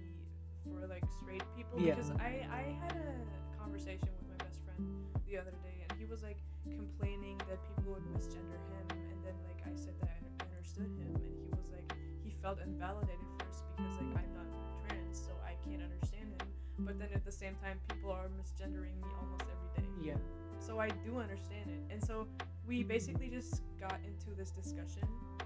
for 0.63 0.88
like 0.88 1.04
straight 1.21 1.43
people 1.56 1.80
Yeah. 1.80 1.95
because 1.95 2.12
I 2.12 2.48
I 2.50 2.63
had 2.82 2.95
a 2.95 3.58
conversation 3.58 4.10
with 4.17 4.28
my 4.28 4.38
best 4.43 4.60
friend 4.65 4.82
the 5.28 5.38
other 5.38 5.52
day 5.63 5.86
and 5.88 5.91
he 6.00 6.06
was 6.06 6.24
like 6.24 6.38
complaining 6.63 7.38
that 7.50 7.60
people 7.67 7.93
would 7.93 8.06
misgender 8.13 8.58
him 8.74 8.86
and 9.12 9.17
then 9.24 9.36
like 9.45 9.62
I 9.65 9.76
said 9.76 9.93
that 10.02 10.10
I 10.10 10.43
understood 10.50 10.89
him 10.98 11.13
and 11.15 11.34
he 11.45 11.50
was 11.54 11.69
like 11.71 11.86
he 12.24 12.32
felt 12.41 12.60
invalidated 12.60 13.28
first 13.39 13.63
because 13.76 13.93
like 13.98 14.12
I'm 14.17 14.34
not 14.34 14.50
trans 14.82 15.19
so 15.21 15.32
I 15.45 15.54
can't 15.67 15.82
understand 15.84 16.34
him 16.34 16.48
but 16.80 16.98
then 17.00 17.10
at 17.13 17.24
the 17.24 17.32
same 17.32 17.56
time 17.62 17.80
people 17.89 18.12
are 18.12 18.28
misgendering 18.41 18.98
me 19.06 19.10
almost 19.21 19.45
every 19.50 19.69
day 19.78 19.88
yeah. 20.02 20.17
so 20.60 20.80
I 20.80 20.89
do 21.06 21.19
understand 21.19 21.69
it. 21.69 21.82
And 21.93 22.04
so 22.04 22.28
we 22.67 22.84
basically 22.84 23.30
just 23.30 23.62
got 23.80 23.99
into 24.06 24.36
this 24.38 24.51
discussion, 24.51 25.04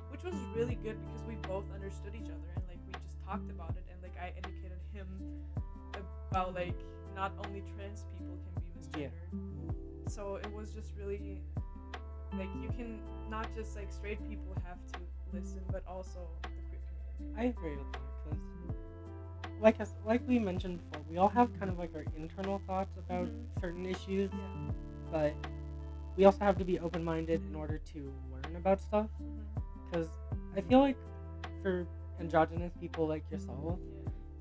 which 0.10 0.24
was 0.24 0.36
really 0.56 0.76
good 0.76 0.98
because 1.06 1.24
we 1.28 1.36
both 1.48 1.66
understood 1.74 2.16
each 2.16 2.30
other 2.30 2.50
and 2.56 2.64
like 2.68 2.80
we 2.88 2.94
just 2.94 3.22
talked 3.26 3.50
about 3.52 3.72
it 3.72 3.86
and 3.92 4.02
like 4.02 4.16
I 4.22 4.34
educated 4.38 4.80
him 4.94 5.08
about 6.32 6.54
like 6.56 6.76
not 7.16 7.34
only 7.46 7.64
trans 7.76 8.06
people 8.14 8.38
can 8.44 8.54
be 8.64 9.00
Yeah. 9.00 9.08
misgendered. 9.08 10.12
So 10.12 10.36
it 10.36 10.52
was 10.54 10.72
just 10.74 10.94
really 10.98 11.42
like 12.38 12.50
you 12.62 12.70
can 12.70 13.02
not 13.30 13.48
just 13.56 13.76
like 13.76 13.92
straight 13.92 14.20
people 14.30 14.56
have 14.66 14.78
to 14.94 15.00
listen, 15.34 15.62
but 15.72 15.84
also 15.88 16.20
the 16.44 16.50
queer 16.70 16.82
community. 17.18 17.36
I 17.38 17.46
agree 17.46 17.76
with 17.76 17.92
that 17.92 18.02
because 18.24 18.40
like 19.62 19.82
us, 19.82 19.94
like 20.06 20.22
we 20.28 20.40
mentioned 20.40 20.80
before, 20.90 21.06
we 21.10 21.18
all 21.18 21.28
have 21.28 21.50
kind 21.60 21.70
of 21.70 21.78
like 21.78 21.92
our 21.96 22.06
internal 22.18 22.62
thoughts 22.66 22.96
about 22.98 23.28
Mhm. 23.28 23.60
certain 23.60 23.86
issues, 23.86 24.32
Yeah. 24.32 24.72
but 25.12 25.34
we 26.20 26.26
also 26.26 26.40
have 26.40 26.58
to 26.58 26.66
be 26.66 26.78
open 26.80 27.02
minded 27.02 27.42
in 27.50 27.56
order 27.56 27.80
to 27.94 28.12
learn 28.30 28.58
about 28.58 28.82
stuff. 28.82 29.08
Mm-hmm. 29.24 29.62
Because 29.90 30.08
I 30.58 30.60
feel 30.60 30.80
like 30.80 30.98
for 31.64 31.88
androgynous 32.20 32.74
people 32.78 33.08
like 33.08 33.24
yourself, 33.32 33.80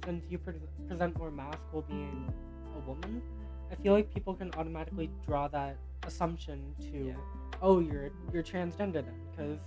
since 0.05 0.25
you 0.29 0.39
pre- 0.39 0.55
present 0.89 1.17
more 1.17 1.31
masculine 1.31 1.85
being 1.89 2.33
a 2.77 2.81
woman, 2.81 3.23
I 3.71 3.77
feel 3.77 3.93
like 3.93 4.13
people 4.13 4.35
can 4.35 4.53
automatically 4.55 5.09
draw 5.25 5.47
that 5.49 5.77
assumption 6.05 6.75
to, 6.81 6.99
Yeah. 6.99 7.15
oh, 7.63 7.79
you're 7.79 8.11
you're 8.33 8.43
transgender 8.43 9.05
then, 9.07 9.21
because 9.31 9.59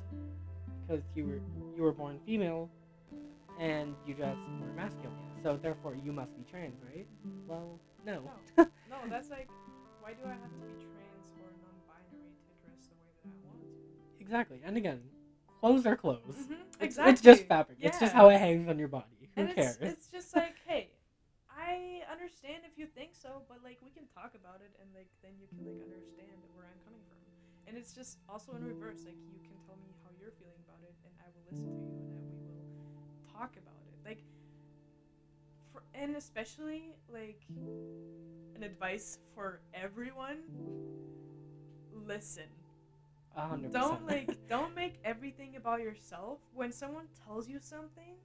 because 0.82 1.04
you 1.16 1.26
were 1.28 1.42
you 1.78 1.82
were 1.84 1.94
born 1.94 2.20
female, 2.26 2.70
and 3.58 3.96
you 4.06 4.16
just 4.16 4.38
were 4.60 4.74
masculine, 4.76 5.16
so 5.44 5.56
therefore 5.56 5.96
you 5.96 6.12
must 6.12 6.36
be 6.36 6.44
trans, 6.44 6.76
right? 6.84 7.08
Mm-hmm. 7.26 7.48
Well, 7.48 7.80
no. 8.06 8.24
No. 8.58 8.68
No, 8.92 8.98
that's 9.10 9.30
like, 9.30 9.48
why 10.02 10.12
do 10.12 10.26
I 10.26 10.32
have 10.32 10.52
to 10.52 10.60
be 10.68 10.76
trans 10.84 11.01
exactly. 14.32 14.60
And 14.64 14.78
again, 14.78 15.02
clothes 15.60 15.86
are 15.86 15.96
clothes. 16.00 16.40
Mhm, 16.48 16.64
It's, 16.80 16.96
Exactly. 16.96 17.12
it's 17.12 17.22
just 17.22 17.44
fabric. 17.52 17.78
It's 17.82 18.00
just 18.00 18.14
how 18.14 18.30
it 18.30 18.40
hangs 18.40 18.68
on 18.70 18.80
your 18.80 18.88
body. 18.88 19.28
Who 19.36 19.42
and 19.44 19.56
cares? 19.56 19.78
It's, 19.82 20.08
it's 20.08 20.08
just 20.12 20.36
like, 20.44 20.56
hey, 20.66 20.96
I 21.52 22.02
understand 22.12 22.64
if 22.64 22.78
you 22.80 22.88
think 22.88 23.12
so, 23.14 23.44
but 23.52 23.60
like 23.64 23.78
we 23.84 23.92
can 23.92 24.08
talk 24.08 24.34
about 24.40 24.64
it 24.64 24.72
and 24.80 24.88
like 24.96 25.12
then 25.22 25.36
you 25.38 25.48
can 25.52 25.68
like 25.68 25.78
understand 25.84 26.40
where 26.56 26.66
I'm 26.66 26.80
coming 26.88 27.04
from. 27.12 27.20
And 27.68 27.76
it's 27.78 27.92
just 27.94 28.18
also 28.32 28.56
in 28.56 28.64
reverse, 28.64 29.04
like 29.06 29.20
you 29.28 29.40
can 29.44 29.60
tell 29.68 29.76
me 29.84 29.92
how 30.02 30.10
you're 30.16 30.34
feeling 30.40 30.64
about 30.64 30.82
it 30.82 30.96
and 31.04 31.12
I 31.20 31.28
will 31.36 31.44
listen 31.52 31.68
to 31.68 31.84
you 31.84 32.00
and 32.16 32.24
then 32.56 32.66
we 32.72 32.88
will 33.04 33.20
talk 33.36 33.60
about 33.60 33.84
it. 33.92 34.00
Like 34.08 34.24
for 35.72 35.84
and 35.94 36.16
especially 36.16 36.96
like 37.12 37.42
an 38.56 38.64
advice 38.64 39.20
for 39.34 39.62
everyone 39.74 40.38
listen 41.92 42.50
A 43.36 43.48
hundred 43.48 43.72
don't 43.72 44.06
like 44.08 44.38
don't 44.50 44.76
make 44.76 45.00
everything 45.06 45.56
about 45.56 45.82
yourself. 45.82 46.40
When 46.54 46.72
someone 46.72 47.06
tells 47.26 47.48
you 47.48 47.60
something 47.60 48.16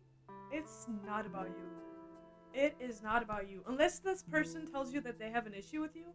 it's 0.52 0.86
not 1.06 1.26
about 1.26 1.48
you. 1.48 1.68
It 2.54 2.74
is 2.80 3.02
not 3.02 3.22
about 3.22 3.48
you. 3.48 3.62
Unless 3.66 4.00
this 4.00 4.22
person 4.22 4.66
tells 4.66 4.92
you 4.92 5.00
that 5.02 5.18
they 5.18 5.30
have 5.30 5.46
an 5.46 5.54
issue 5.54 5.80
with 5.80 5.94
you 5.94 6.06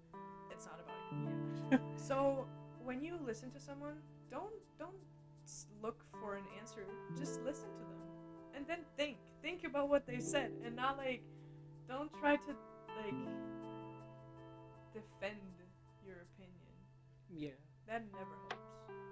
it's 0.51 0.65
not 0.65 0.79
about 0.79 0.97
you. 1.11 1.79
So 1.95 2.45
when 2.83 3.01
you 3.01 3.17
listen 3.25 3.49
to 3.51 3.59
someone 3.59 3.95
don't 4.29 4.53
don't 4.77 4.95
look 5.81 6.03
for 6.19 6.35
an 6.35 6.43
answer. 6.59 6.85
Just 7.17 7.41
listen 7.41 7.69
to 7.73 7.79
them. 7.79 8.01
And 8.55 8.67
then 8.67 8.79
think. 8.97 9.17
Think 9.41 9.63
about 9.63 9.89
what 9.89 10.05
they 10.05 10.19
said 10.19 10.51
and 10.65 10.75
not 10.75 10.97
like 10.97 11.23
don't 11.87 12.11
try 12.19 12.35
to 12.35 12.51
like 13.01 13.15
defend 14.93 15.39
your 16.05 16.17
opinion. 16.27 16.75
Yeah. 17.29 17.57
that 17.87 18.03
never 18.13 18.35
helps 18.47 18.60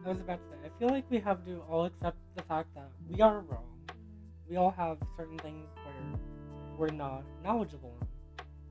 I 0.05 0.09
was 0.09 0.19
about 0.21 0.39
to 0.43 0.49
say, 0.49 0.55
I 0.65 0.69
feel 0.79 0.89
like 0.89 1.05
we 1.09 1.19
have 1.19 1.43
to 1.45 1.61
all 1.69 1.85
accept 1.85 2.17
the 2.35 2.43
fact 2.43 2.73
that 2.75 2.89
we 3.09 3.21
are 3.21 3.39
wrong. 3.39 3.65
We 4.49 4.55
all 4.55 4.71
have 4.71 4.97
certain 5.17 5.37
things 5.39 5.67
where 5.83 5.93
we're 6.77 6.95
not 6.95 7.23
knowledgeable 7.43 7.93
on. 8.01 8.07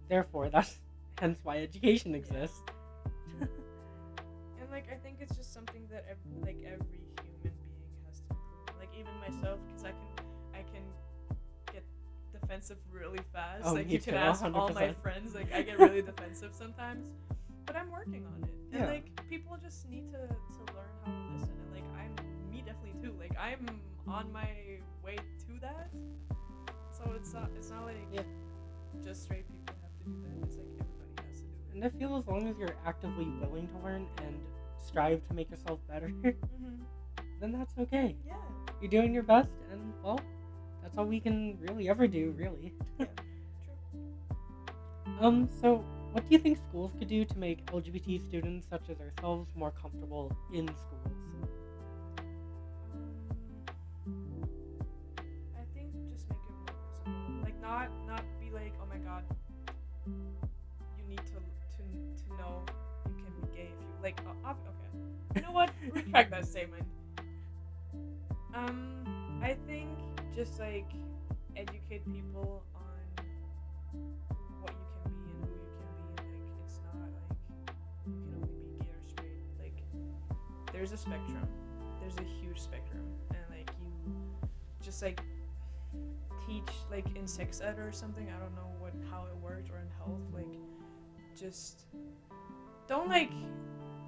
Therefore, 0.09 0.49
that's 0.49 0.79
hence 1.21 1.39
why 1.43 1.59
education 1.59 2.15
exists. 2.15 2.63
And 4.61 4.71
like 4.71 4.87
I 4.93 4.97
think 4.97 5.19
it's 5.21 5.37
just 5.37 5.53
something 5.55 5.87
that 5.91 6.05
ev- 6.11 6.45
like 6.45 6.57
every 6.67 7.01
human 7.23 7.41
being 7.43 7.93
has 8.07 8.21
to 8.21 8.25
improve. 8.31 8.79
Like 8.79 8.91
even 8.93 9.19
myself, 9.21 9.61
because 9.67 9.85
I 9.85 9.93
can 9.93 10.09
I 10.55 10.63
can 10.63 10.83
get 11.73 11.85
defensive 12.33 12.79
really 12.91 13.21
fast. 13.33 13.65
Oh, 13.65 13.75
like 13.75 13.91
you 13.91 13.99
can 14.01 14.15
ask 14.15 14.45
all 14.45 14.69
my 14.71 14.93
friends. 15.03 15.35
Like 15.35 15.53
I 15.55 15.63
get 15.63 15.79
really 15.79 16.03
defensive 16.13 16.53
sometimes, 16.55 17.07
but 17.69 17.77
I'm 17.77 17.91
working 17.93 18.25
on 18.27 18.43
it. 18.49 18.55
And 18.73 18.81
Yeah. 18.83 18.87
like 18.87 19.07
people 19.29 19.57
just 19.63 19.89
need 19.89 20.09
to 20.13 20.23
to 20.57 20.61
learn 20.75 20.93
how 21.05 21.13
to 21.13 21.21
listen. 21.37 21.55
And 21.63 21.71
like 21.77 21.85
I'm 22.01 22.15
me 22.51 22.63
definitely 22.65 22.97
too. 23.01 23.15
Like 23.21 23.37
I'm 23.39 23.65
on 24.09 24.33
my 24.33 24.49
way 25.05 25.17
to 25.17 25.53
that. 25.61 25.91
So 26.91 27.13
it's 27.15 27.33
not 27.35 27.51
it's 27.57 27.71
not 27.71 27.85
like 27.85 27.97
Yeah. 28.11 28.23
just 29.05 29.23
straight 29.25 29.47
people 29.53 29.75
have 29.83 29.95
to 29.99 30.05
do 30.05 30.17
that. 30.25 30.47
It's 30.49 30.57
like 30.57 30.67
everybody 30.81 31.29
has 31.29 31.41
to 31.41 31.47
do 31.47 31.53
it. 31.69 31.75
And 31.75 31.85
I 31.85 31.91
feel 31.91 32.17
as 32.17 32.27
long 32.27 32.49
as 32.49 32.57
you're 32.59 32.77
actively 32.87 33.27
willing 33.41 33.69
to 33.69 33.79
learn 33.85 34.07
and 34.25 34.35
strive 34.79 35.23
to 35.29 35.35
make 35.35 35.51
yourself 35.51 35.79
better, 35.89 36.09
Mm-hmm. 36.25 36.83
then 37.41 37.53
that's 37.53 37.77
okay. 37.79 38.17
Yeah. 38.27 38.35
You're 38.81 38.91
doing 38.91 39.13
your 39.13 39.25
best, 39.25 39.51
and 39.71 39.93
well, 40.03 40.21
that's 40.83 40.97
all 40.97 41.05
we 41.05 41.21
can 41.21 41.59
really 41.61 41.89
ever 41.89 42.07
do, 42.09 42.33
really. 42.37 42.73
Yeah. 42.99 43.07
True. 43.65 45.17
Um, 45.21 45.49
so 45.61 45.85
what 46.13 46.27
do 46.27 46.35
you 46.35 46.39
think 46.39 46.59
schools 46.59 46.93
could 46.99 47.09
do 47.09 47.25
to 47.25 47.39
make 47.39 47.65
LGBT 47.67 48.25
students 48.27 48.67
such 48.69 48.89
as 48.89 48.99
ourselves 49.01 49.51
more 49.55 49.71
comfortable 49.71 50.33
in 50.53 50.67
schools? 50.69 51.17
I 55.55 55.65
think 55.75 55.93
just 56.11 56.29
make 56.31 56.39
it 56.49 56.55
more 56.57 56.75
visible. 57.05 57.43
Like 57.43 57.61
not 57.61 57.89
not 58.07 58.23
be 58.41 58.51
like, 58.51 58.73
oh 58.83 58.87
my 58.89 58.99
god, 58.99 59.25
you 60.07 61.05
need 61.09 61.19
to 61.19 61.35
to 61.77 61.83
to 61.83 62.37
know 62.39 62.63
you 63.07 63.15
can 63.23 63.33
be 63.41 63.57
gay 63.57 63.71
if 63.79 63.81
you 63.81 64.03
like. 64.03 64.19
Uh, 64.27 64.51
okay, 64.51 64.91
you 65.37 65.43
know 65.43 65.53
what? 65.53 65.71
Retract 65.93 66.31
that 66.33 66.47
statement. 66.47 66.87
Um, 68.55 69.05
I 69.43 69.57
think 69.67 69.91
just 70.35 70.59
like 70.59 70.87
educate 71.55 72.05
people 72.07 72.63
there's 80.79 80.93
a 80.93 80.97
spectrum. 80.97 81.49
There's 82.01 82.17
a 82.19 82.23
huge 82.41 82.61
spectrum, 82.61 83.03
and 83.31 83.41
like 83.51 83.69
you 84.07 84.13
just 84.81 85.03
like 85.03 85.21
teach 86.47 86.71
like 86.89 87.05
in 87.17 87.27
sex 87.27 87.61
ed 87.61 87.81
or 87.81 87.91
something. 87.91 88.29
I 88.29 88.39
don't 88.39 88.55
know 88.55 88.71
what 88.79 88.93
how 89.11 89.27
it 89.27 89.37
works 89.43 89.71
or 89.71 89.79
in 89.79 89.89
health. 89.99 90.21
Like 90.33 90.57
just 91.37 91.87
don't 92.87 93.09
like 93.09 93.33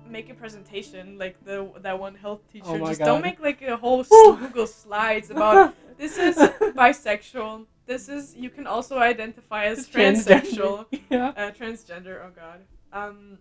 make 0.09 0.31
a 0.31 0.35
presentation 0.35 1.19
like 1.19 1.45
the 1.45 1.69
that 1.81 1.99
one 1.99 2.15
health 2.15 2.49
teacher. 2.53 2.67
Oh 2.69 2.79
just 2.87 3.01
God. 3.01 3.07
don't 3.07 3.23
make 3.23 3.41
like 3.41 3.63
a 3.63 3.77
whole 3.77 4.05
Google 4.05 4.69
slides 4.69 5.31
about 5.31 5.75
this 5.99 6.19
is 6.19 6.37
bisexual. 6.37 7.67
This 7.87 8.09
is 8.09 8.37
you 8.37 8.49
can 8.49 8.69
also 8.69 8.99
identify 8.99 9.65
as 9.65 9.89
transsexual 9.89 10.87
yeah. 11.11 11.33
uh, 11.37 11.51
transgender. 11.51 12.23
Oh 12.25 12.31
god. 12.33 12.61
Um, 12.93 13.39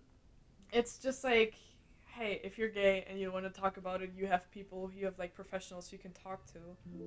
it's 0.72 0.98
just 0.98 1.24
like, 1.24 1.54
hey, 2.20 2.38
if 2.44 2.58
you're 2.58 2.68
gay 2.68 3.02
and 3.08 3.18
you 3.18 3.32
want 3.32 3.46
to 3.46 3.60
talk 3.60 3.78
about 3.78 4.02
it, 4.02 4.10
you 4.14 4.26
have 4.26 4.50
people, 4.50 4.90
you 4.94 5.06
have 5.06 5.18
like 5.18 5.34
professionals 5.34 5.90
you 5.90 5.96
can 5.96 6.12
talk 6.12 6.44
to, 6.52 6.58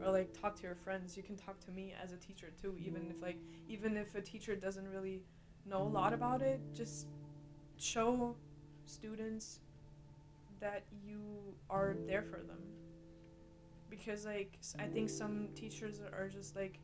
or 0.03 0.11
like 0.11 0.33
talk 0.33 0.55
to 0.55 0.63
your 0.63 0.73
friends. 0.73 1.15
You 1.15 1.21
can 1.21 1.37
talk 1.37 1.59
to 1.65 1.71
me 1.71 1.93
as 2.03 2.13
a 2.13 2.17
teacher 2.17 2.47
too, 2.59 2.75
even 2.83 3.11
if 3.11 3.21
like, 3.21 3.37
even 3.67 3.95
if 3.95 4.15
a 4.15 4.21
teacher 4.21 4.55
doesn't 4.55 4.87
really 4.89 5.21
know 5.67 5.83
a 5.83 5.91
lot 5.99 6.13
about 6.13 6.41
it, 6.41 6.59
just 6.73 7.05
show 7.77 8.35
students 8.85 9.59
that 10.59 10.83
you 11.05 11.21
are 11.69 11.95
there 12.07 12.23
for 12.23 12.37
them. 12.37 12.63
Because 13.91 14.25
like 14.25 14.57
I 14.79 14.85
think 14.85 15.11
some 15.11 15.49
teachers 15.53 16.01
are 16.01 16.27
just 16.27 16.55
like, 16.55 16.79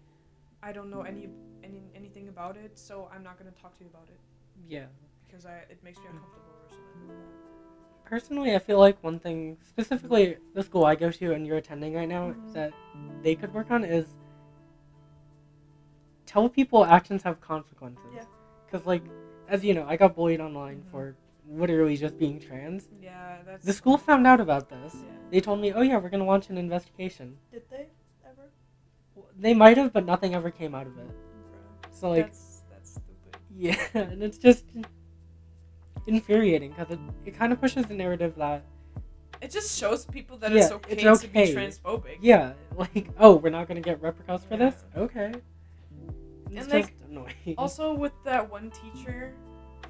I 0.61 0.71
don't 0.71 0.91
know 0.91 1.01
any 1.01 1.29
any 1.63 1.81
anything 1.95 2.27
about 2.27 2.57
it, 2.57 2.77
so 2.77 3.09
I'm 3.11 3.23
not 3.23 3.39
gonna 3.39 3.57
talk 3.59 3.75
to 3.79 3.83
you 3.83 3.89
about 3.89 4.07
it 4.07 4.19
Yeah. 4.67 4.85
because 5.25 5.47
I 5.47 5.65
it 5.71 5.83
makes 5.83 5.97
me 5.97 6.05
uncomfortable 6.05 6.53
or 6.63 6.69
something. 6.69 7.48
Personally, 8.09 8.55
I 8.55 8.59
feel 8.59 8.79
like 8.79 9.01
one 9.03 9.19
thing, 9.19 9.57
specifically 9.61 10.37
the 10.55 10.63
school 10.63 10.83
I 10.83 10.95
go 10.95 11.11
to 11.11 11.33
and 11.33 11.45
you're 11.45 11.57
attending 11.57 11.93
right 11.93 12.09
now, 12.09 12.31
Mhm. 12.31 12.53
that 12.53 12.73
they 13.21 13.35
could 13.35 13.53
work 13.53 13.69
on 13.69 13.83
is 13.83 14.17
tell 16.25 16.49
people 16.49 16.83
actions 16.83 17.21
have 17.21 17.39
consequences. 17.39 18.11
Yeah. 18.15 18.23
Because, 18.65 18.87
like, 18.87 19.03
as 19.47 19.63
you 19.63 19.75
know, 19.75 19.85
I 19.87 19.95
got 19.95 20.15
bullied 20.15 20.41
online 20.41 20.83
for 20.91 21.15
literally 21.47 21.97
just 21.97 22.17
being 22.17 22.39
trans. 22.39 22.89
Yeah, 22.99 23.43
that's. 23.45 23.63
The 23.63 23.73
school 23.73 23.97
found 23.97 24.25
out 24.25 24.39
about 24.39 24.69
this. 24.69 24.95
Yeah. 24.95 25.11
They 25.29 25.39
told 25.39 25.59
me, 25.59 25.71
oh 25.71 25.81
yeah, 25.81 25.97
we're 25.97 26.09
going 26.09 26.21
to 26.21 26.25
launch 26.25 26.49
an 26.49 26.57
investigation. 26.57 27.37
Did 27.51 27.69
they 27.69 27.89
ever? 28.25 28.49
They 29.37 29.53
might 29.53 29.77
have, 29.77 29.93
but 29.93 30.05
nothing 30.05 30.33
ever 30.33 30.49
came 30.49 30.73
out 30.73 30.87
of 30.87 30.97
it. 30.97 31.11
So, 31.91 32.09
like, 32.09 32.25
that's 32.25 32.63
that's 32.71 32.91
stupid. 32.91 33.37
yeah, 33.55 33.77
and 33.93 34.23
it's 34.23 34.39
just 34.39 34.65
infuriating 36.09 36.71
because 36.71 36.91
it, 36.91 36.99
it 37.25 37.37
kind 37.37 37.53
of 37.53 37.61
pushes 37.61 37.85
the 37.85 37.93
narrative 37.93 38.33
that 38.37 38.63
It 39.41 39.51
just 39.51 39.77
shows 39.79 40.05
people 40.05 40.37
that 40.39 40.51
Yeah, 40.51 40.63
it's 40.63 40.71
okay, 40.71 40.95
it's 40.97 41.21
to 41.21 41.27
be 41.27 41.39
transphobic. 41.55 42.17
Yeah, 42.21 42.53
like, 42.75 43.07
oh, 43.19 43.35
we're 43.37 43.49
not 43.51 43.67
gonna 43.67 43.81
get 43.81 44.01
repercussions 44.01 44.45
for 44.49 44.57
this? 44.57 44.83
Okay. 44.97 45.31
It's 46.51 46.57
And, 46.57 46.57
just 46.57 46.69
like, 46.69 46.93
annoying. 47.09 47.35
Also, 47.57 47.93
with 47.93 48.11
that 48.25 48.49
one 48.49 48.71
teacher 48.71 49.33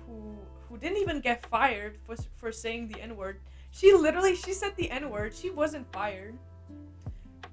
who 0.06 0.38
who 0.68 0.78
didn't 0.78 0.98
even 0.98 1.20
get 1.20 1.46
fired 1.48 1.98
for 2.06 2.16
for 2.38 2.52
saying 2.52 2.90
the 2.90 3.02
n 3.02 3.16
word, 3.18 3.40
she 3.72 3.94
literally 3.94 4.36
she 4.36 4.54
said 4.54 4.76
the 4.76 4.90
n 4.92 5.10
word. 5.10 5.34
She 5.34 5.50
wasn't 5.50 5.86
fired. 5.92 6.38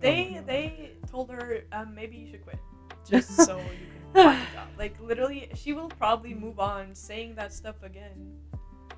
They 0.01 0.35
God. 0.35 0.47
they 0.47 0.91
told 1.11 1.31
her 1.31 1.63
um, 1.73 1.95
maybe 1.95 2.17
you 2.17 2.27
should 2.31 2.45
quit. 2.45 2.59
just 3.09 3.31
so 3.47 3.57
you 3.81 3.87
can 3.93 4.03
find 4.13 4.43
a 4.43 4.53
job. 4.53 4.69
Like 4.77 4.97
literally, 5.01 5.49
she 5.55 5.73
will 5.73 5.89
probably 5.89 6.35
move 6.35 6.59
on 6.61 6.95
saying 6.95 7.37
that 7.37 7.53
stuff 7.53 7.77
again. 7.83 8.37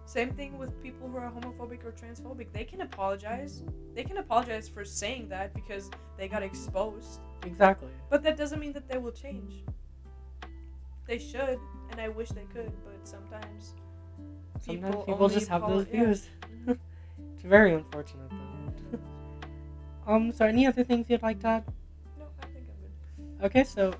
Same 0.08 0.30
thing 0.30 0.56
with 0.56 0.82
people 0.82 1.06
who 1.06 1.18
are 1.18 1.30
homophobic 1.30 1.84
or 1.84 1.92
transphobic. 1.92 2.46
They 2.50 2.64
can 2.64 2.80
apologize. 2.80 3.62
They 3.94 4.04
can 4.04 4.16
apologize 4.16 4.66
for 4.66 4.82
saying 4.82 5.28
that 5.28 5.52
because 5.52 5.90
they 6.16 6.28
got 6.28 6.42
exposed. 6.42 7.20
exactly. 7.44 7.90
But 8.08 8.22
that 8.22 8.38
doesn't 8.38 8.58
mean 8.58 8.72
that 8.72 8.88
they 8.88 8.96
will 8.96 9.12
change. 9.12 9.64
They 11.06 11.18
should, 11.18 11.58
and 11.90 12.00
I 12.00 12.08
wish 12.08 12.30
they 12.30 12.46
could, 12.54 12.72
but 12.86 13.06
sometimes 13.06 13.74
Sometimes 14.60 14.94
People 14.96 15.02
people, 15.02 15.28
just 15.28 15.48
have 15.48 15.68
those 15.68 15.86
yeah. 15.92 16.04
views. 16.04 16.28
it's 16.68 17.42
very 17.44 17.74
unfortunate 17.74 18.30
though. 18.30 18.98
um, 20.12 20.32
so 20.32 20.46
any 20.46 20.66
other 20.66 20.84
things 20.84 21.06
you'd 21.08 21.22
like 21.22 21.40
to 21.40 21.46
add? 21.48 21.64
no, 22.18 22.24
I 22.42 22.46
think 22.46 22.64
I'm 22.66 23.40
good. 23.40 23.46
Okay, 23.46 23.64
so 23.64 23.92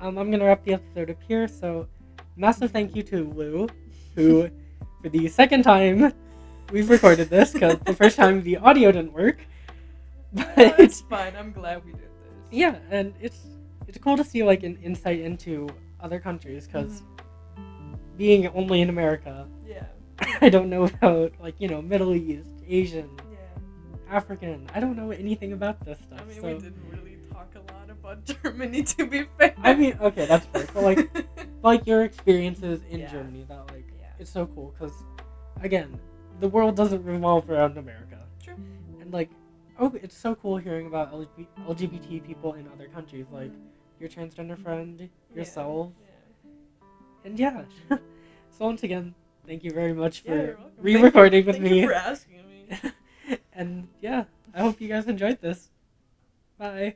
um, 0.00 0.16
I'm 0.16 0.30
gonna 0.30 0.44
wrap 0.44 0.64
the 0.64 0.74
episode 0.74 1.10
up 1.10 1.22
here. 1.26 1.48
So, 1.48 1.88
massive 2.36 2.70
thank 2.70 2.96
you 2.96 3.02
to 3.02 3.30
Lou, 3.34 3.68
who, 4.14 4.48
for 5.04 5.10
the 5.10 5.28
second 5.28 5.62
time, 5.64 6.14
we've 6.72 6.88
recorded 6.88 7.28
this 7.28 7.52
because 7.52 7.76
the 7.84 7.92
first 7.92 8.16
time 8.16 8.42
the 8.42 8.56
audio 8.56 8.90
didn't 8.90 9.12
work. 9.12 9.38
No, 10.32 10.42
But 10.56 10.80
it's 10.80 11.02
fine. 11.02 11.36
I'm 11.38 11.52
glad 11.52 11.84
we 11.84 11.92
did 11.92 12.00
this. 12.00 12.34
yeah, 12.50 12.74
and 12.90 13.14
it's 13.20 13.38
it's 13.86 13.98
cool 13.98 14.16
to 14.16 14.24
see 14.24 14.42
like 14.42 14.64
an 14.64 14.76
insight 14.82 15.20
into 15.20 15.68
other 16.00 16.18
countries 16.18 16.66
because 16.66 17.02
mm-hmm. 17.54 17.94
being 18.16 18.48
only 18.48 18.80
in 18.80 18.88
America, 18.88 19.46
Yeah. 19.64 19.86
I 20.40 20.48
don't 20.48 20.68
know 20.70 20.84
about 20.90 21.34
like 21.38 21.54
you 21.60 21.68
know 21.68 21.80
Middle 21.82 22.14
East, 22.16 22.50
Asian, 22.66 23.08
Yeah. 23.30 24.16
African. 24.16 24.66
I 24.74 24.80
don't 24.80 24.96
know 24.96 25.12
anything 25.12 25.52
about 25.52 25.84
this 25.84 25.98
stuff. 26.00 26.22
I 26.22 26.24
mean, 26.24 26.40
so 26.40 26.48
we 26.48 26.54
didn't 26.54 26.82
really 26.90 27.18
talk 27.30 27.54
a 27.54 27.62
lot 27.72 27.88
about 27.90 28.24
Germany, 28.42 28.82
to 28.98 29.06
be 29.06 29.26
fair. 29.38 29.54
I 29.62 29.74
mean, 29.74 29.96
okay, 30.00 30.26
that's 30.26 30.46
fair. 30.46 30.66
But 30.74 30.82
like, 30.82 31.00
like 31.62 31.86
your 31.86 32.02
experiences 32.02 32.80
in 32.90 33.00
Yeah. 33.06 33.12
Germany, 33.12 33.44
that 33.48 33.70
like. 33.70 33.83
It's 34.24 34.32
so 34.32 34.46
cool 34.54 34.72
because 34.72 35.04
again, 35.60 36.00
the 36.40 36.48
world 36.48 36.74
doesn't 36.76 37.04
revolve 37.04 37.50
around 37.50 37.76
America, 37.76 38.20
True. 38.42 38.56
and 39.02 39.12
like, 39.12 39.28
oh, 39.78 39.92
it's 40.02 40.16
so 40.16 40.34
cool 40.34 40.56
hearing 40.56 40.86
about 40.86 41.12
LGBT 41.68 42.24
people 42.24 42.54
in 42.54 42.66
other 42.68 42.88
countries, 42.88 43.26
like 43.30 43.52
your 44.00 44.08
transgender 44.08 44.56
friend, 44.56 45.10
yourself, 45.34 45.92
Yeah. 46.00 47.26
and 47.26 47.38
yeah. 47.38 47.64
so 48.56 48.64
once 48.64 48.82
again, 48.82 49.14
thank 49.46 49.62
you 49.62 49.72
very 49.72 49.92
much 49.92 50.22
Yeah, 50.24 50.30
for 50.30 50.36
you're 50.36 50.46
welcome. 50.56 50.72
Thank 50.76 50.84
re-recording 50.96 51.44
with 51.44 51.56
thank 51.56 51.70
me. 51.70 51.80
You 51.82 51.88
for 51.88 51.94
asking 51.94 52.48
me. 52.48 52.78
and 53.52 53.88
yeah, 54.00 54.24
I 54.54 54.60
hope 54.62 54.80
you 54.80 54.88
guys 54.88 55.06
enjoyed 55.06 55.42
this. 55.42 55.68
Bye. 56.56 56.94